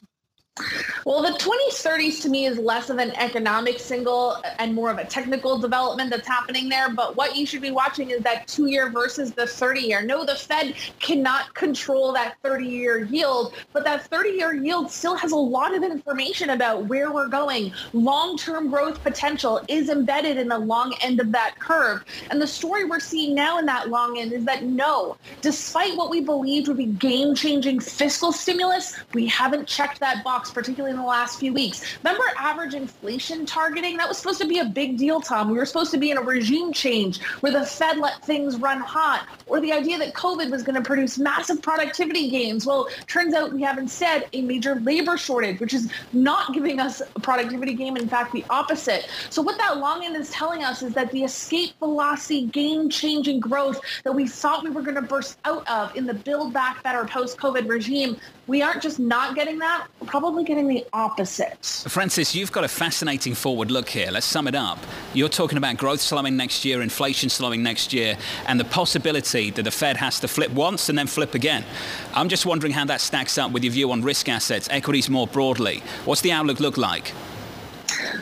Well, 1.06 1.22
the 1.22 1.38
2030s 1.38 2.22
to 2.22 2.30
me 2.30 2.46
is 2.46 2.58
less 2.58 2.90
of 2.90 2.98
an 2.98 3.12
economic 3.12 3.78
single 3.78 4.42
and 4.58 4.74
more 4.74 4.90
of 4.90 4.98
a 4.98 5.04
technical 5.04 5.58
development 5.60 6.10
that's 6.10 6.28
happening 6.28 6.70
there. 6.70 6.90
But 6.90 7.18
what 7.18 7.36
you 7.36 7.46
should 7.46 7.62
be 7.62 7.72
watching 7.72 8.12
is 8.12 8.22
that 8.22 8.48
two 8.48 8.68
year 8.68 8.90
versus 8.90 9.34
the 9.34 9.46
30 9.46 9.82
year. 9.82 10.02
No, 10.02 10.26
the 10.26 10.36
Fed 10.36 10.74
cannot 11.00 11.54
control 11.56 12.14
that 12.14 12.38
30 12.42 12.66
year 12.66 13.04
yield, 13.04 13.54
but 13.74 13.84
that 13.84 14.08
30 14.08 14.30
year 14.30 14.54
yield 14.54 14.90
still 14.90 15.16
has 15.16 15.34
a 15.34 15.38
lot 15.38 15.76
of 15.76 15.84
information 15.84 16.52
about 16.52 16.86
where 16.86 17.12
we're 17.12 17.28
going. 17.28 17.74
Long 17.92 18.38
term 18.38 18.70
growth 18.70 19.04
potential 19.04 19.62
is 19.68 19.90
embedded 19.90 20.38
in 20.38 20.48
the 20.48 20.58
long 20.58 20.96
end 21.02 21.20
of 21.20 21.34
that 21.34 21.60
curve. 21.60 22.06
And 22.32 22.42
the 22.42 22.48
story 22.48 22.86
we're 22.86 23.02
seeing 23.02 23.36
now 23.36 23.60
in 23.60 23.66
that 23.66 23.90
long 23.90 24.18
end 24.18 24.32
is 24.32 24.46
that 24.46 24.64
no, 24.64 25.18
despite 25.42 25.98
what 25.98 26.10
we 26.10 26.22
believed 26.22 26.70
would 26.70 26.78
be 26.78 26.86
game 26.86 27.36
changing 27.36 27.82
fiscal 27.82 28.32
stimulus, 28.32 28.98
we 29.14 29.28
haven't 29.28 29.68
checked 29.68 30.00
that 30.00 30.24
box 30.24 30.45
particularly 30.52 30.92
in 30.92 30.98
the 30.98 31.06
last 31.06 31.40
few 31.40 31.54
weeks. 31.54 31.98
Remember 32.04 32.24
average 32.38 32.74
inflation 32.74 33.46
targeting? 33.46 33.98
That 33.98 34.08
was 34.08 34.18
supposed 34.18 34.42
to 34.42 34.48
be 34.48 34.60
a 34.60 34.66
big 34.66 34.98
deal, 34.98 35.22
Tom. 35.22 35.50
We 35.50 35.58
were 35.58 35.66
supposed 35.66 35.92
to 35.92 35.98
be 35.98 36.12
in 36.12 36.18
a 36.18 36.22
regime 36.22 36.74
change 36.74 37.22
where 37.42 37.52
the 37.52 37.66
Fed 37.66 37.98
let 37.98 38.24
things 38.26 38.58
run 38.58 38.80
hot, 38.80 39.28
or 39.48 39.60
the 39.60 39.72
idea 39.72 39.98
that 39.98 40.14
COVID 40.14 40.52
was 40.52 40.64
going 40.64 40.76
to 40.76 40.82
produce 40.82 41.18
massive 41.18 41.62
productivity 41.62 42.30
gains. 42.30 42.66
Well, 42.66 42.88
turns 43.08 43.34
out 43.34 43.54
we 43.54 43.62
have 43.62 43.78
instead 43.78 44.28
a 44.34 44.42
major 44.42 44.76
labor 44.76 45.18
shortage, 45.18 45.60
which 45.60 45.74
is 45.74 45.92
not 46.14 46.54
giving 46.54 46.80
us 46.80 47.02
a 47.02 47.20
productivity 47.20 47.74
gain. 47.74 47.98
In 47.98 48.08
fact, 48.10 48.34
the 48.34 48.44
opposite. 48.50 49.08
So 49.30 49.42
what 49.42 49.58
that 49.58 49.78
long 49.78 50.04
end 50.04 50.16
is 50.16 50.30
telling 50.32 50.64
us 50.64 50.82
is 50.82 50.94
that 50.94 51.12
the 51.12 51.24
escape 51.24 51.72
velocity, 51.80 52.48
game-changing 52.48 53.40
growth 53.40 53.80
that 54.04 54.14
we 54.14 54.28
thought 54.28 54.64
we 54.64 54.70
were 54.70 54.82
going 54.82 54.96
to 54.96 55.02
burst 55.02 55.38
out 55.46 55.68
of 55.68 55.96
in 55.96 56.06
the 56.06 56.14
build 56.14 56.54
back 56.54 56.84
better 56.84 57.06
post-COVID 57.06 57.70
regime, 57.70 58.18
we 58.48 58.62
aren't 58.62 58.82
just 58.82 59.00
not 59.00 59.36
getting 59.36 59.58
that, 59.60 59.88
we're 60.00 60.08
probably 60.08 60.35
getting 60.44 60.68
the 60.68 60.86
opposite. 60.94 61.66
Frances, 61.88 62.36
you've 62.36 62.52
got 62.52 62.64
a 62.64 62.68
fascinating 62.68 63.34
forward 63.34 63.72
look 63.72 63.90
here. 63.90 64.10
Let's 64.12 64.26
sum 64.26 64.48
it 64.48 64.56
up. 64.56 64.80
You're 65.14 65.30
talking 65.30 65.58
about 65.58 65.78
growth 65.78 66.02
slowing 66.02 66.36
next 66.36 66.66
year, 66.66 66.82
inflation 66.82 67.30
slowing 67.30 67.64
next 67.64 67.94
year, 67.94 68.18
and 68.48 68.60
the 68.60 68.66
possibility 68.66 69.52
that 69.52 69.64
the 69.64 69.72
Fed 69.72 69.98
has 69.98 70.20
to 70.20 70.28
flip 70.28 70.52
once 70.52 70.90
and 70.90 70.98
then 70.98 71.08
flip 71.08 71.36
again. 71.36 71.64
I'm 72.14 72.30
just 72.30 72.46
wondering 72.46 72.74
how 72.74 72.86
that 72.86 73.02
stacks 73.02 73.38
up 73.38 73.52
with 73.52 73.64
your 73.64 73.74
view 73.74 73.92
on 73.92 74.02
risk 74.02 74.30
assets, 74.30 74.68
equities 74.72 75.10
more 75.10 75.28
broadly. 75.28 75.84
What's 76.06 76.22
the 76.22 76.32
outlook 76.32 76.60
look 76.60 76.78
like? 76.78 77.14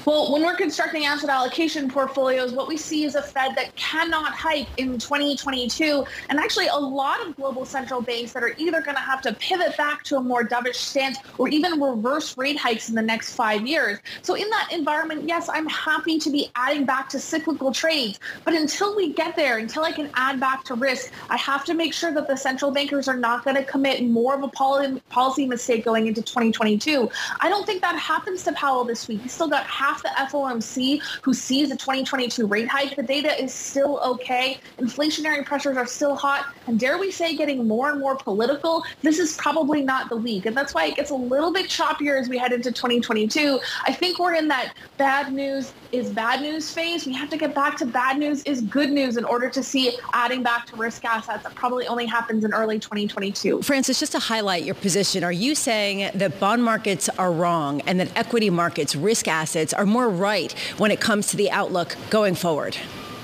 Well, 0.05 0.31
when 0.31 0.43
we're 0.43 0.55
constructing 0.55 1.05
asset 1.05 1.29
allocation 1.29 1.89
portfolios, 1.89 2.53
what 2.53 2.67
we 2.67 2.77
see 2.77 3.05
is 3.05 3.15
a 3.15 3.21
Fed 3.21 3.55
that 3.55 3.75
cannot 3.75 4.33
hike 4.33 4.67
in 4.77 4.97
2022. 4.97 6.05
And 6.29 6.39
actually, 6.39 6.67
a 6.67 6.75
lot 6.75 7.25
of 7.25 7.36
global 7.36 7.65
central 7.65 8.01
banks 8.01 8.33
that 8.33 8.43
are 8.43 8.53
either 8.57 8.81
going 8.81 8.95
to 8.95 9.01
have 9.01 9.21
to 9.21 9.33
pivot 9.33 9.75
back 9.77 10.03
to 10.03 10.17
a 10.17 10.21
more 10.21 10.43
dovish 10.43 10.75
stance 10.75 11.17
or 11.38 11.47
even 11.49 11.79
reverse 11.79 12.38
rate 12.38 12.57
hikes 12.57 12.89
in 12.89 12.95
the 12.95 13.01
next 13.01 13.36
five 13.36 13.65
years. 13.65 13.99
So 14.21 14.36
in 14.36 14.49
that 14.49 14.69
environment, 14.71 15.27
yes, 15.27 15.49
I'm 15.49 15.67
happy 15.67 16.19
to 16.19 16.29
be 16.29 16.49
adding 16.55 16.86
back 16.86 17.09
to 17.09 17.19
cyclical 17.19 17.71
trades. 17.71 18.19
But 18.43 18.53
until 18.53 18.95
we 18.95 19.13
get 19.13 19.36
there, 19.36 19.57
until 19.57 19.83
I 19.83 19.91
can 19.91 20.09
add 20.15 20.39
back 20.39 20.63
to 20.65 20.75
risk, 20.75 21.12
I 21.29 21.38
have 21.38 21.65
to 21.65 21.73
make 21.73 21.93
sure 21.93 22.13
that 22.13 22.27
the 22.27 22.36
central 22.36 22.71
bankers 22.71 23.07
are 23.07 23.17
not 23.17 23.43
going 23.43 23.55
to 23.55 23.63
commit 23.63 24.03
more 24.03 24.36
of 24.36 24.43
a 24.43 24.47
policy 24.47 25.45
mistake 25.45 25.86
going 25.86 26.07
into 26.07 26.21
2022. 26.21 27.09
I 27.39 27.49
don't 27.49 27.65
think 27.65 27.81
that 27.81 27.97
happens 27.97 28.43
to 28.43 28.53
Powell 28.53 28.83
this 28.83 29.07
week. 29.07 29.21
He's 29.21 29.31
still 29.31 29.49
got 29.49 29.62
half 29.65 30.02
the 30.04 30.10
FOMC 30.10 31.02
who 31.21 31.34
sees 31.34 31.71
a 31.71 31.76
2022 31.76 32.47
rate 32.47 32.67
hike. 32.67 32.95
The 32.95 33.04
data 33.04 33.41
is 33.41 33.54
still 33.54 33.99
okay. 34.04 34.60
Inflationary 34.78 35.45
pressures 35.45 35.78
are 35.78 35.88
still 35.88 36.15
hot. 36.15 36.54
And 36.67 36.80
dare 36.80 36.97
we 36.97 37.12
say 37.12 37.36
getting 37.36 37.67
more 37.67 37.91
and 37.91 37.99
more 37.99 38.15
political, 38.15 38.84
this 39.02 39.19
is 39.19 39.36
probably 39.38 39.82
not 39.82 40.10
the 40.10 40.17
week. 40.17 40.45
And 40.45 40.56
that's 40.56 40.73
why 40.73 40.86
it 40.86 40.95
gets 40.95 41.12
a 41.12 41.15
little 41.15 41.52
bit 41.52 41.67
choppier 41.67 42.19
as 42.19 42.30
we 42.30 42.38
head 42.38 42.54
into 42.54 42.71
2022. 42.71 43.60
I 43.86 43.93
think 43.93 44.19
we're 44.19 44.36
in 44.36 44.47
that 44.49 44.73
bad 44.97 45.32
news 45.34 45.73
is 45.91 46.10
bad 46.10 46.41
news 46.41 46.71
phase. 46.71 47.06
We 47.06 47.13
have 47.13 47.30
to 47.30 47.38
get 47.38 47.54
back 47.54 47.78
to 47.78 47.86
bad 47.86 48.17
news 48.17 48.43
is 48.43 48.62
good 48.62 48.89
news 48.89 49.17
in 49.17 49.26
order 49.26 49.49
to 49.49 49.62
see 49.62 49.97
adding 50.13 50.41
back 50.41 50.65
to 50.67 50.76
risk 50.76 51.06
assets. 51.06 51.43
That 51.43 51.56
probably 51.56 51.88
only 51.88 52.06
happens 52.06 52.43
in 52.43 52.54
early 52.54 52.80
2022. 52.80 53.62
Frances, 53.62 53.99
just 53.99 54.12
to 54.13 54.19
highlight 54.19 54.63
your 54.63 54.76
position, 54.76 55.23
are 55.23 55.32
you 55.32 55.56
saying 55.56 56.10
that 56.15 56.39
bond 56.39 56.63
markets 56.63 57.10
are 57.10 57.32
wrong 57.32 57.82
and 57.82 57.99
that 57.99 58.15
equity 58.17 58.49
markets, 58.49 58.95
risk 58.95 59.28
assets, 59.28 59.52
are 59.73 59.85
more 59.85 60.09
right 60.09 60.51
when 60.77 60.89
it 60.89 60.99
comes 60.99 61.27
to 61.27 61.37
the 61.37 61.51
outlook 61.51 61.95
going 62.09 62.35
forward? 62.35 62.77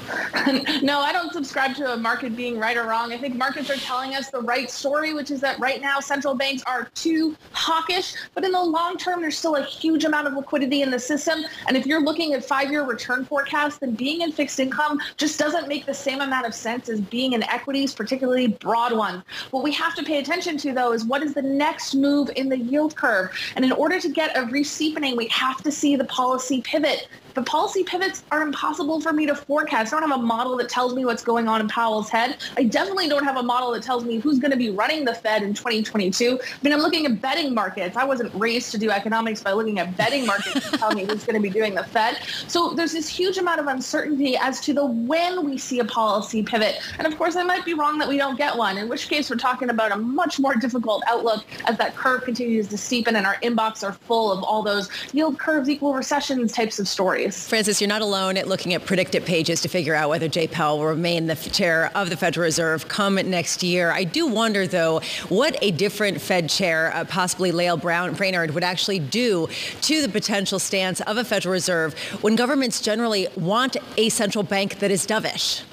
no, 0.82 1.00
I 1.00 1.12
don't 1.12 1.32
subscribe 1.34 1.76
to 1.76 1.94
a 1.94 1.98
market 1.98 2.36
being 2.36 2.60
right 2.60 2.78
or 2.78 2.84
wrong. 2.84 3.14
I 3.14 3.18
think 3.18 3.36
markets 3.36 3.70
are 3.70 3.76
telling 3.76 4.16
us 4.16 4.30
the 4.30 4.42
right 4.42 4.70
story, 4.70 5.14
which 5.14 5.32
is 5.32 5.42
that 5.42 5.60
right 5.60 5.82
now 5.82 6.00
central 6.00 6.36
banks 6.36 6.64
are 6.64 6.90
too 6.96 7.36
hawkish, 7.52 8.16
but 8.34 8.44
in 8.44 8.52
the 8.52 8.62
long 8.62 8.98
term, 8.98 9.22
there's 9.22 9.38
still 9.38 9.56
a 9.56 9.64
huge 9.64 10.06
amount 10.06 10.28
of 10.28 10.34
liquidity 10.34 10.82
in 10.82 10.92
the 10.92 11.00
system. 11.00 11.44
And 11.68 11.78
if 11.78 11.86
you're 11.86 12.02
looking 12.02 12.34
at 12.34 12.44
five-year 12.44 12.84
return 12.84 13.26
forecasts, 13.26 13.80
then 13.80 13.96
being 13.96 14.22
in 14.22 14.32
fixed 14.32 14.60
income 14.60 15.00
just 15.18 15.38
doesn't 15.40 15.68
make 15.68 15.86
the 15.86 15.94
same 15.94 16.22
amount 16.22 16.46
of 16.46 16.54
sense 16.54 16.90
as 16.90 17.02
being 17.02 17.34
in 17.34 17.44
equities, 17.44 17.94
particularly 17.94 18.48
broad 18.48 18.94
ones. 18.94 19.24
What 19.52 19.64
we 19.64 19.72
have 19.74 19.96
to 19.96 20.04
pay 20.04 20.20
attention 20.20 20.58
to, 20.60 20.74
though, 20.74 20.94
is 20.94 21.06
what 21.06 21.24
is 21.24 21.34
the 21.34 21.42
next 21.42 21.96
move 21.96 22.30
in 22.36 22.50
the 22.50 22.58
yield 22.58 22.96
curve? 22.96 23.32
And 23.56 23.66
in 23.66 23.72
order 23.72 24.00
to 24.00 24.10
get 24.10 24.38
a 24.38 24.46
re-steepening, 24.46 25.16
we 25.16 25.28
have 25.28 25.62
to 25.64 25.72
see 25.72 25.96
the 25.96 26.06
policy 26.06 26.62
pivot 26.62 27.08
the 27.40 27.46
policy 27.46 27.86
pivots 27.86 28.24
are 28.32 28.42
impossible 28.42 29.00
for 29.00 29.14
me 29.14 29.26
to 29.26 29.34
forecast. 29.34 29.94
I 29.94 30.00
don't 30.02 30.10
have 30.10 30.20
a 30.20 30.22
model 30.22 30.58
that 30.58 30.68
tells 30.68 30.94
me 30.94 31.06
what's 31.06 31.24
going 31.24 31.48
on 31.48 31.62
in 31.62 31.70
Powell's 31.70 32.10
head. 32.10 32.36
I 32.58 32.64
definitely 32.64 33.08
don't 33.08 33.24
have 33.24 33.38
a 33.38 33.44
model 33.44 33.72
that 33.72 33.82
tells 33.82 34.04
me 34.04 34.20
who's 34.20 34.40
going 34.40 34.52
to 34.52 34.58
be 34.58 34.72
running 34.72 35.06
the 35.06 35.16
Fed 35.16 35.42
in 35.42 35.54
2022. 35.54 36.38
I 36.42 36.58
mean, 36.62 36.74
I'm 36.74 36.82
looking 36.82 37.06
at 37.06 37.22
betting 37.22 37.54
markets. 37.54 37.96
I 37.96 38.04
wasn't 38.04 38.34
raised 38.36 38.72
to 38.72 38.78
do 38.78 38.92
economics 38.92 39.42
by 39.42 39.54
looking 39.54 39.80
at 39.80 39.96
betting 39.96 40.26
markets 40.26 40.70
to 40.70 40.78
tell 40.78 40.92
me 40.92 41.06
who's 41.06 41.24
going 41.24 41.38
to 41.38 41.42
be 41.42 41.50
doing 41.50 41.76
the 41.76 41.84
Fed. 41.86 42.18
So 42.50 42.74
there's 42.74 42.92
this 42.92 43.08
huge 43.08 43.38
amount 43.38 43.62
of 43.62 43.68
uncertainty 43.68 44.36
as 44.36 44.60
to 44.62 44.74
the 44.74 44.86
when 44.86 45.50
we 45.50 45.58
see 45.58 45.80
a 45.80 45.86
policy 45.86 46.44
pivot. 46.44 46.82
And 46.98 47.08
of 47.08 47.18
course, 47.18 47.38
I 47.38 47.44
might 47.44 47.64
be 47.64 47.74
wrong 47.74 48.00
that 48.00 48.10
we 48.10 48.18
don't 48.18 48.38
get 48.38 48.58
one, 48.58 48.78
in 48.78 48.90
which 48.90 49.08
case 49.08 49.30
we're 49.30 49.38
talking 49.38 49.70
about 49.70 49.94
a 49.94 49.96
much 49.96 50.42
more 50.42 50.56
difficult 50.56 51.04
outlook 51.08 51.46
as 51.68 51.78
that 51.78 51.96
curve 51.96 52.26
continues 52.26 52.68
to 52.68 52.76
steepen 52.76 53.16
and 53.16 53.26
our 53.26 53.38
inbox 53.38 53.82
are 53.82 53.94
full 53.94 54.30
of 54.30 54.44
all 54.44 54.62
those 54.62 54.90
yield 55.14 55.40
curves 55.40 55.70
equal 55.70 55.94
recessions 55.94 56.52
types 56.52 56.80
of 56.80 56.88
stories 56.88 57.29
Frances, 57.32 57.82
you're 57.82 57.88
not 57.88 58.02
alone 58.02 58.38
at 58.38 58.48
looking 58.48 58.74
at 58.74 58.86
predictive 58.86 59.26
pages 59.26 59.62
to 59.62 59.68
figure 59.68 59.96
out 59.96 60.10
whether 60.10 60.28
Jay 60.28 60.48
Powell 60.48 60.80
will 60.80 60.86
remain 60.88 61.28
the 61.28 61.36
chair 61.36 61.92
of 61.96 62.10
the 62.10 62.18
Federal 62.18 62.44
Reserve 62.44 62.88
come 62.88 63.16
next 63.16 63.64
year. 63.64 63.92
I 63.92 64.04
do 64.04 64.28
wonder, 64.28 64.68
though, 64.68 65.02
what 65.30 65.58
a 65.62 65.72
different 65.72 66.22
Fed 66.22 66.50
chair, 66.50 66.94
uh, 66.94 67.06
possibly 67.06 67.52
Lael 67.52 67.78
Brown 67.78 68.14
Brainard, 68.14 68.52
would 68.52 68.64
actually 68.64 69.00
do 69.00 69.48
to 69.82 70.02
the 70.02 70.10
potential 70.10 70.60
stance 70.60 71.02
of 71.02 71.18
a 71.18 71.24
Federal 71.24 71.54
Reserve 71.54 71.98
when 72.22 72.36
governments 72.36 72.82
generally 72.82 73.28
want 73.36 73.78
a 73.98 74.10
central 74.10 74.44
bank 74.44 74.80
that 74.80 74.92
is 74.92 75.06
dovish. 75.06 75.64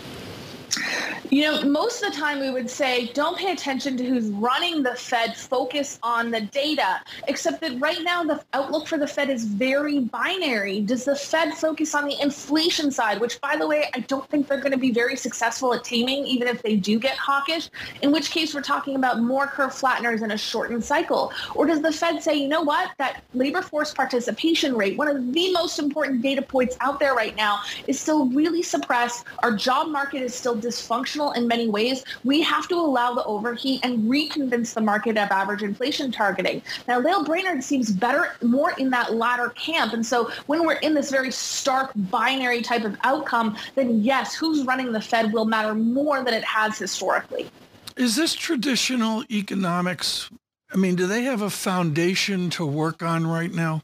You 1.31 1.43
know, 1.43 1.63
most 1.65 2.03
of 2.03 2.13
the 2.13 2.17
time 2.17 2.41
we 2.41 2.51
would 2.51 2.71
say, 2.71 3.07
don't 3.13 3.37
pay 3.37 3.53
attention 3.53 3.97
to 3.97 4.05
who's 4.05 4.29
running 4.29 4.83
the 4.83 4.95
Fed, 4.95 5.37
focus 5.37 5.99
on 6.03 6.31
the 6.31 6.41
data. 6.41 7.01
Except 7.29 7.61
that 7.63 7.81
right 7.81 8.03
now 8.03 8.23
the 8.23 8.43
outlook 8.53 8.87
for 8.87 8.97
the 8.97 9.07
Fed 9.07 9.29
is 9.29 9.45
very 9.45 10.01
binary. 10.01 10.81
Does 10.81 11.05
the 11.05 11.17
Fed 11.17 11.55
focus 11.55 11.95
on 11.95 12.07
the 12.07 12.21
inflation 12.23 12.91
side, 12.91 13.21
which 13.21 13.41
by 13.41 13.57
the 13.57 13.67
way, 13.67 13.91
I 13.95 14.01
don't 14.01 14.29
think 14.31 14.47
they're 14.47 14.61
going 14.61 14.73
to 14.73 14.79
be 14.79 14.93
very 14.93 15.17
successful 15.17 15.75
at 15.75 15.85
taming, 15.85 16.25
even 16.27 16.49
if 16.49 16.63
they 16.63 16.77
do 16.77 16.99
get 16.99 17.17
hawkish, 17.17 17.71
in 18.03 18.13
which 18.13 18.31
case 18.31 18.55
we're 18.55 18.63
talking 18.63 18.97
about 18.97 19.21
more 19.21 19.47
curve 19.47 19.73
flatteners 19.73 20.23
in 20.23 20.31
a 20.31 20.39
shortened 20.39 20.85
cycle. 20.85 21.33
Or 21.55 21.67
does 21.67 21.83
the 21.83 21.93
Fed 21.93 22.23
say, 22.23 22.35
you 22.35 22.49
know 22.49 22.63
what, 22.63 22.91
that 22.99 23.25
labor 23.35 23.63
force 23.63 23.93
participation 23.93 24.77
rate, 24.77 24.97
one 24.97 25.09
of 25.09 25.33
the 25.33 25.53
most 25.53 25.79
important 25.79 26.23
data 26.23 26.43
points 26.43 26.77
out 26.81 27.01
there 27.01 27.15
right 27.15 27.35
now, 27.37 27.61
is 27.87 27.99
still 27.99 28.29
really 28.29 28.63
suppressed. 28.63 29.25
Our 29.43 29.57
job 29.57 29.89
market 29.89 30.23
is 30.23 30.35
still 30.35 30.55
dysfunctional 30.67 31.37
in 31.37 31.47
many 31.47 31.69
ways, 31.69 32.05
we 32.25 32.43
have 32.43 32.69
to 32.69 32.75
allow 32.75 33.15
the 33.15 33.25
overheat 33.25 33.81
and 33.85 34.11
reconvince 34.11 34.75
the 34.75 34.81
market 34.81 35.17
of 35.17 35.31
average 35.31 35.63
inflation 35.63 36.11
targeting. 36.11 36.63
Now, 36.89 36.99
Lael 36.99 37.25
Brainard 37.25 37.63
seems 37.63 37.91
better, 37.91 38.37
more 38.43 38.73
in 38.79 38.91
that 38.91 39.15
latter 39.15 39.51
camp. 39.51 39.93
And 39.93 40.05
so 40.05 40.31
when 40.47 40.67
we're 40.67 40.75
in 40.75 40.95
this 40.95 41.11
very 41.11 41.31
stark 41.31 41.93
binary 42.11 42.63
type 42.63 42.85
of 42.85 42.97
outcome, 43.05 43.57
then 43.75 44.03
yes, 44.03 44.35
who's 44.35 44.65
running 44.65 44.93
the 44.93 45.01
Fed 45.01 45.33
will 45.33 45.45
matter 45.45 45.75
more 45.75 46.25
than 46.25 46.35
it 46.35 46.45
has 46.45 46.79
historically. 46.79 47.49
Is 47.97 48.17
this 48.17 48.35
traditional 48.35 49.25
economics? 49.31 50.31
I 50.73 50.77
mean, 50.77 50.97
do 50.97 51.07
they 51.07 51.23
have 51.23 51.43
a 51.43 51.51
foundation 51.51 52.51
to 52.51 52.67
work 52.67 53.03
on 53.03 53.27
right 53.27 53.53
now? 53.53 53.83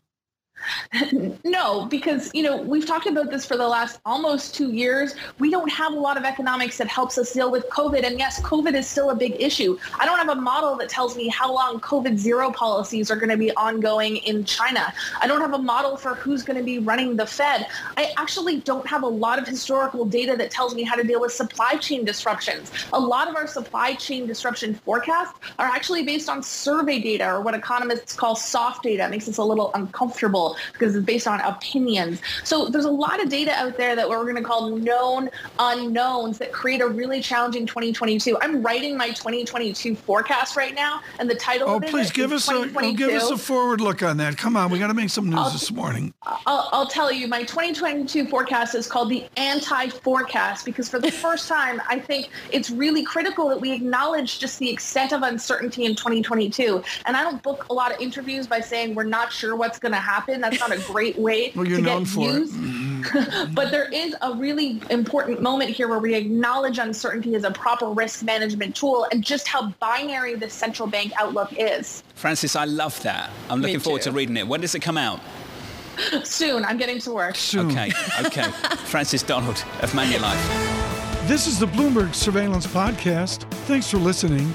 No, 1.45 1.87
because 1.87 2.31
you 2.35 2.43
know 2.43 2.63
we've 2.63 2.87
talked 2.87 3.07
about 3.07 3.31
this 3.31 3.45
for 3.45 3.57
the 3.57 3.67
last 3.67 4.01
almost 4.05 4.55
two 4.55 4.73
years. 4.73 5.15
We 5.39 5.51
don't 5.51 5.71
have 5.71 5.93
a 5.93 5.99
lot 5.99 6.17
of 6.17 6.25
economics 6.25 6.79
that 6.79 6.89
helps 6.89 7.19
us 7.19 7.33
deal 7.33 7.51
with 7.51 7.69
COVID, 7.69 8.05
and 8.05 8.19
yes, 8.19 8.41
COVID 8.43 8.75
is 8.75 8.87
still 8.87 9.11
a 9.11 9.15
big 9.15 9.37
issue. 9.41 9.79
I 9.99 10.07
don't 10.07 10.19
have 10.19 10.31
a 10.31 10.41
model 10.41 10.77
that 10.77 10.89
tells 10.89 11.17
me 11.17 11.29
how 11.29 11.53
long 11.53 11.81
COVID 11.81 12.17
zero 12.17 12.51
policies 12.51 13.11
are 13.11 13.17
going 13.17 13.31
to 13.31 13.37
be 13.37 13.51
ongoing 13.57 14.17
in 14.19 14.45
China. 14.45 14.93
I 15.21 15.27
don't 15.27 15.41
have 15.41 15.55
a 15.55 15.59
model 15.59 15.97
for 15.97 16.15
who's 16.15 16.43
going 16.43 16.59
to 16.59 16.65
be 16.65 16.79
running 16.79 17.17
the 17.17 17.27
Fed. 17.27 17.67
I 17.97 18.13
actually 18.17 18.61
don't 18.61 18.87
have 18.87 19.03
a 19.03 19.09
lot 19.09 19.39
of 19.39 19.47
historical 19.47 20.05
data 20.05 20.37
that 20.37 20.51
tells 20.51 20.75
me 20.75 20.83
how 20.83 20.95
to 20.97 21.03
deal 21.03 21.21
with 21.21 21.33
supply 21.33 21.77
chain 21.77 22.05
disruptions. 22.05 22.71
A 22.93 23.01
lot 23.01 23.29
of 23.29 23.37
our 23.37 23.47
supply 23.47 23.95
chain 23.95 24.27
disruption 24.27 24.75
forecasts 24.75 25.39
are 25.59 25.67
actually 25.67 26.03
based 26.05 26.29
on 26.29 26.43
survey 26.43 26.99
data 26.99 27.27
or 27.27 27.41
what 27.41 27.55
economists 27.55 28.15
call 28.15 28.37
soft 28.37 28.83
data. 28.83 29.05
It 29.05 29.11
makes 29.11 29.29
us 29.29 29.39
a 29.39 29.45
little 29.45 29.71
uncomfortable 29.75 30.52
because 30.73 30.95
it's 30.97 31.05
based 31.05 31.27
on 31.27 31.41
opinions. 31.41 32.21
So 32.45 32.69
there's 32.69 32.85
a 32.85 32.91
lot 32.91 33.23
of 33.23 33.29
data 33.29 33.53
out 33.53 33.77
there 33.77 33.97
that 33.97 34.09
we're 34.09 34.23
going 34.23 34.37
to 34.37 34.43
call 34.43 34.77
known 34.77 35.31
unknowns 35.59 36.39
that 36.39 36.53
create 36.53 36.81
a 36.81 36.87
really 36.87 37.21
challenging 37.21 37.67
2022. 37.67 38.39
I'm 38.41 38.63
writing 38.63 38.97
my 38.97 39.09
2022 39.09 39.95
forecast 39.97 40.57
right 40.57 40.75
now, 40.75 41.01
and 41.19 41.29
the 41.29 41.35
title. 41.35 41.69
Oh, 41.69 41.81
please 41.81 42.11
give 42.11 42.33
us 42.33 42.49
a 42.51 42.55
oh, 42.55 42.93
give 42.93 43.11
us 43.11 43.31
a 43.31 43.37
forward 43.37 43.81
look 43.81 44.03
on 44.03 44.17
that. 44.19 44.37
Come 44.37 44.57
on, 44.57 44.71
we 44.71 44.79
got 44.79 44.89
to 44.89 44.95
make 44.95 45.11
some 45.11 45.27
news 45.29 45.39
I'll, 45.39 45.51
this 45.51 45.71
morning. 45.71 46.15
I'll, 46.23 46.69
I'll 46.73 46.87
tell 46.87 47.13
you, 47.13 47.29
my 47.29 47.43
2022 47.43 48.27
forecast 48.27 48.75
is 48.75 48.87
called 48.87 49.11
the 49.11 49.27
anti-forecast 49.37 50.65
because 50.65 50.89
for 50.89 50.99
the 50.99 51.11
first 51.23 51.49
time, 51.49 51.81
I 51.89 51.99
think 51.99 52.31
it's 52.51 52.71
really 52.71 53.03
critical 53.03 53.49
that 53.49 53.61
we 53.61 53.73
acknowledge 53.73 54.39
just 54.39 54.59
the 54.59 54.71
extent 54.71 55.13
of 55.13 55.23
uncertainty 55.23 55.85
in 55.85 55.95
2022. 55.95 56.83
And 57.07 57.17
I 57.17 57.23
don't 57.23 57.43
book 57.43 57.67
a 57.71 57.75
lot 57.75 57.93
of 57.93 58.01
interviews 58.01 58.47
by 58.47 58.61
saying 58.61 58.95
we're 58.95 59.05
not 59.05 59.33
sure 59.33 59.57
what's 59.57 59.79
going 59.79 59.93
to 59.93 59.99
happen. 59.99 60.42
That's 60.43 60.61
not 60.61 60.73
a 60.73 60.79
great 60.81 61.19
way 61.19 61.53
well, 61.57 61.65
to 61.65 61.83
get 61.83 62.03
views. 62.03 62.53
Mm-hmm. 62.53 62.93
but 63.55 63.71
there 63.71 63.91
is 63.93 64.15
a 64.23 64.35
really 64.35 64.81
important 64.91 65.43
moment 65.43 65.71
here 65.71 65.89
where 65.89 65.99
we 65.99 66.15
acknowledge 66.15 66.79
uncertainty 66.79 67.35
as 67.35 67.45
a 67.45 67.51
proper 67.51 67.89
risk 67.89 68.23
management 68.23 68.77
tool 68.77 69.07
and 69.11 69.25
just 69.25 69.49
how 69.49 69.71
binary 69.81 70.35
the 70.35 70.49
central 70.49 70.89
bank 70.89 71.13
outlook 71.19 71.53
is. 71.57 72.03
Frances, 72.15 72.55
I 72.55 72.65
love 72.65 73.01
that. 73.03 73.31
I'm 73.51 73.61
looking 73.61 73.81
forward 73.81 74.03
to 74.03 74.13
reading 74.13 74.37
it. 74.37 74.47
When 74.47 74.61
does 74.61 74.75
it 74.75 74.81
come 74.81 74.99
out? 74.99 75.21
Soon. 76.25 76.65
I'm 76.65 76.79
getting 76.79 76.99
to 77.01 77.13
work. 77.13 77.37
Soon. 77.37 77.71
Okay, 77.71 77.91
okay. 78.25 78.51
Frances 78.87 79.23
Donald 79.23 79.65
of 79.83 79.93
Manulife. 79.93 81.29
This 81.29 81.47
is 81.47 81.59
the 81.59 81.67
Bloomberg 81.67 82.15
Surveillance 82.15 82.67
Podcast. 82.67 83.49
Thanks 83.67 83.91
for 83.91 83.99
listening. 83.99 84.55